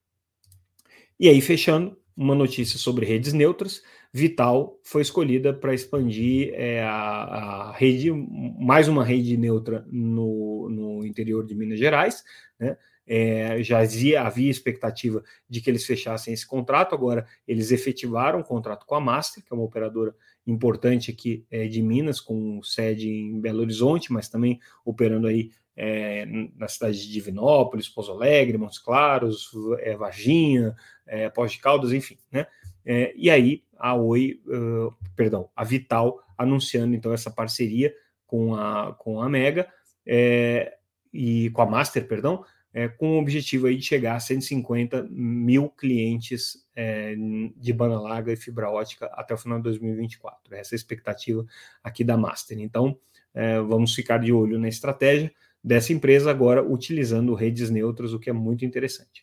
E 1.21 1.29
aí, 1.29 1.41
fechando, 1.41 1.99
uma 2.19 2.35
notícia 2.35 2.77
sobre 2.79 3.07
redes 3.07 3.33
neutras. 3.33 3.81
Vital 4.13 4.77
foi 4.83 5.03
escolhida 5.03 5.55
para 5.55 5.73
expandir 5.73 6.53
é, 6.55 6.83
a, 6.83 6.91
a, 6.91 7.73
rede, 7.73 8.11
mais 8.11 8.89
uma 8.89 9.05
rede 9.05 9.37
neutra 9.37 9.87
no, 9.89 10.69
no 10.69 11.07
interior 11.07 11.47
de 11.47 11.55
Minas 11.55 11.79
Gerais. 11.79 12.25
Né? 12.59 12.77
É, 13.07 13.63
já 13.63 13.79
havia, 13.79 14.23
havia 14.23 14.51
expectativa 14.51 15.23
de 15.49 15.61
que 15.61 15.71
eles 15.71 15.87
fechassem 15.87 16.35
esse 16.35 16.47
contrato, 16.47 16.95
agora 16.95 17.25
eles 17.47 17.71
efetivaram 17.71 18.41
o 18.41 18.45
contrato 18.45 18.85
com 18.85 18.97
a 18.97 19.01
Master, 19.01 19.43
que 19.43 19.53
é 19.53 19.57
uma 19.57 19.65
operadora 19.65 20.15
importante 20.45 21.11
aqui 21.13 21.47
é, 21.51 21.69
de 21.69 21.81
Minas, 21.81 22.21
com 22.21 22.61
sede 22.63 23.09
em 23.09 23.41
Belo 23.41 23.61
Horizonte, 23.61 24.13
mas 24.13 24.29
também 24.29 24.59
operando 24.85 25.29
aí 25.29 25.53
é, 25.81 26.27
na 26.57 26.67
cidade 26.67 27.01
de 27.01 27.13
Divinópolis, 27.13 27.89
Pouso 27.89 28.11
Alegre, 28.11 28.59
Montes 28.59 28.81
Claros, 28.81 29.49
é, 29.79 29.97
Varginha, 29.97 30.75
é, 31.07 31.31
Pós 31.31 31.53
de 31.53 31.59
Caldas, 31.59 31.93
enfim, 31.93 32.19
né? 32.33 32.49
É, 32.85 33.15
e 33.17 33.31
aí 33.31 33.63
a 33.79 33.95
Oi, 33.95 34.41
uh, 34.47 34.93
perdão, 35.15 35.49
a 35.55 35.63
Vital 35.63 36.21
anunciando 36.37 36.97
então 36.97 37.13
essa 37.13 37.31
parceria 37.31 37.95
com 38.27 38.57
a, 38.57 38.93
com 38.99 39.23
a 39.23 39.29
Mega 39.29 39.69
é, 40.05 40.75
e 41.13 41.49
com 41.51 41.63
a 41.63 41.67
Master, 41.67 42.09
perdão, 42.09 42.45
é, 42.75 42.89
com 42.89 43.13
o 43.13 43.21
objetivo 43.21 43.69
aí 43.69 43.77
de 43.77 43.85
chegar 43.85 44.17
a 44.17 44.21
150 44.21 45.07
mil 45.11 45.69
clientes 45.69 46.67
é, 46.75 47.15
de 47.57 47.73
banda 47.73 48.01
larga 48.01 48.33
e 48.33 48.37
fibra 48.37 48.69
ótica 48.69 49.07
até 49.13 49.33
o 49.33 49.39
final 49.39 49.59
de 49.59 49.65
2024. 49.65 50.57
Essa 50.57 50.75
é 50.75 50.77
a 50.77 50.77
expectativa 50.77 51.47
aqui 51.85 52.03
da 52.03 52.17
Master. 52.17 52.59
Então, 52.59 52.99
vamos 53.69 53.95
ficar 53.95 54.19
de 54.19 54.33
olho 54.33 54.59
na 54.59 54.67
estratégia 54.69 55.33
dessa 55.69 55.93
empresa 55.93 56.31
agora 56.31 56.65
utilizando 56.65 57.35
redes 57.35 57.69
neutras, 57.69 58.15
o 58.15 58.19
que 58.19 58.31
é 58.31 58.33
muito 58.33 58.65
interessante. 58.65 59.23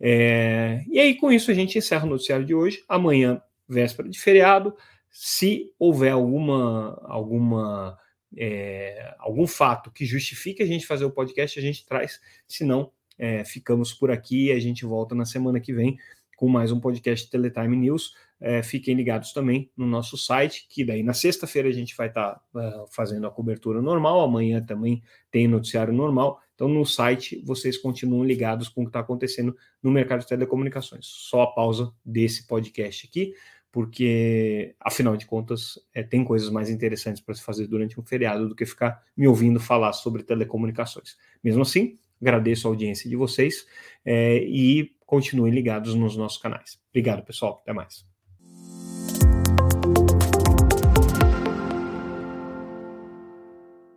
É, 0.00 0.82
e 0.88 0.98
aí, 0.98 1.14
com 1.14 1.30
isso, 1.30 1.48
a 1.48 1.54
gente 1.54 1.78
encerra 1.78 2.04
o 2.04 2.10
noticiário 2.10 2.44
de 2.44 2.52
hoje. 2.52 2.82
Amanhã, 2.88 3.40
véspera 3.68 4.08
de 4.08 4.18
feriado. 4.18 4.76
Se 5.08 5.72
houver 5.78 6.10
alguma, 6.10 7.00
alguma 7.04 7.96
é, 8.36 9.14
algum 9.20 9.46
fato 9.46 9.92
que 9.92 10.04
justifique 10.04 10.60
a 10.60 10.66
gente 10.66 10.84
fazer 10.84 11.04
o 11.04 11.10
podcast, 11.10 11.56
a 11.56 11.62
gente 11.62 11.86
traz. 11.86 12.20
Se 12.48 12.64
não, 12.64 12.90
é, 13.16 13.44
ficamos 13.44 13.94
por 13.94 14.10
aqui 14.10 14.46
e 14.46 14.52
a 14.52 14.58
gente 14.58 14.84
volta 14.84 15.14
na 15.14 15.24
semana 15.24 15.60
que 15.60 15.72
vem 15.72 15.96
com 16.36 16.48
mais 16.48 16.70
um 16.70 16.78
podcast 16.78 17.28
Teletime 17.30 17.76
News. 17.76 18.14
É, 18.38 18.62
fiquem 18.62 18.94
ligados 18.94 19.32
também 19.32 19.70
no 19.74 19.86
nosso 19.86 20.18
site, 20.18 20.66
que 20.68 20.84
daí 20.84 21.02
na 21.02 21.14
sexta-feira 21.14 21.68
a 21.68 21.72
gente 21.72 21.96
vai 21.96 22.08
estar 22.08 22.34
tá, 22.34 22.40
uh, 22.54 22.86
fazendo 22.90 23.26
a 23.26 23.30
cobertura 23.30 23.80
normal, 23.80 24.20
amanhã 24.20 24.62
também 24.62 25.02
tem 25.30 25.48
noticiário 25.48 25.92
normal. 25.92 26.40
Então, 26.54 26.68
no 26.68 26.84
site, 26.84 27.42
vocês 27.44 27.78
continuam 27.78 28.24
ligados 28.24 28.68
com 28.68 28.82
o 28.82 28.84
que 28.84 28.90
está 28.90 29.00
acontecendo 29.00 29.56
no 29.82 29.90
mercado 29.90 30.20
de 30.20 30.26
telecomunicações. 30.26 31.06
Só 31.06 31.42
a 31.42 31.52
pausa 31.52 31.92
desse 32.04 32.46
podcast 32.46 33.06
aqui, 33.06 33.34
porque, 33.72 34.74
afinal 34.80 35.16
de 35.16 35.26
contas, 35.26 35.78
é, 35.94 36.02
tem 36.02 36.24
coisas 36.24 36.50
mais 36.50 36.70
interessantes 36.70 37.22
para 37.22 37.34
se 37.34 37.42
fazer 37.42 37.66
durante 37.66 37.98
um 37.98 38.02
feriado 38.02 38.48
do 38.48 38.54
que 38.54 38.64
ficar 38.64 39.02
me 39.16 39.26
ouvindo 39.26 39.60
falar 39.60 39.92
sobre 39.94 40.22
telecomunicações. 40.22 41.16
Mesmo 41.42 41.62
assim, 41.62 41.98
agradeço 42.20 42.66
a 42.66 42.70
audiência 42.70 43.08
de 43.08 43.16
vocês 43.16 43.66
é, 44.04 44.42
e 44.44 44.95
continuem 45.06 45.52
ligados 45.54 45.94
nos 45.94 46.16
nossos 46.16 46.38
canais. 46.38 46.78
Obrigado, 46.90 47.24
pessoal. 47.24 47.60
Até 47.62 47.72
mais. 47.72 48.15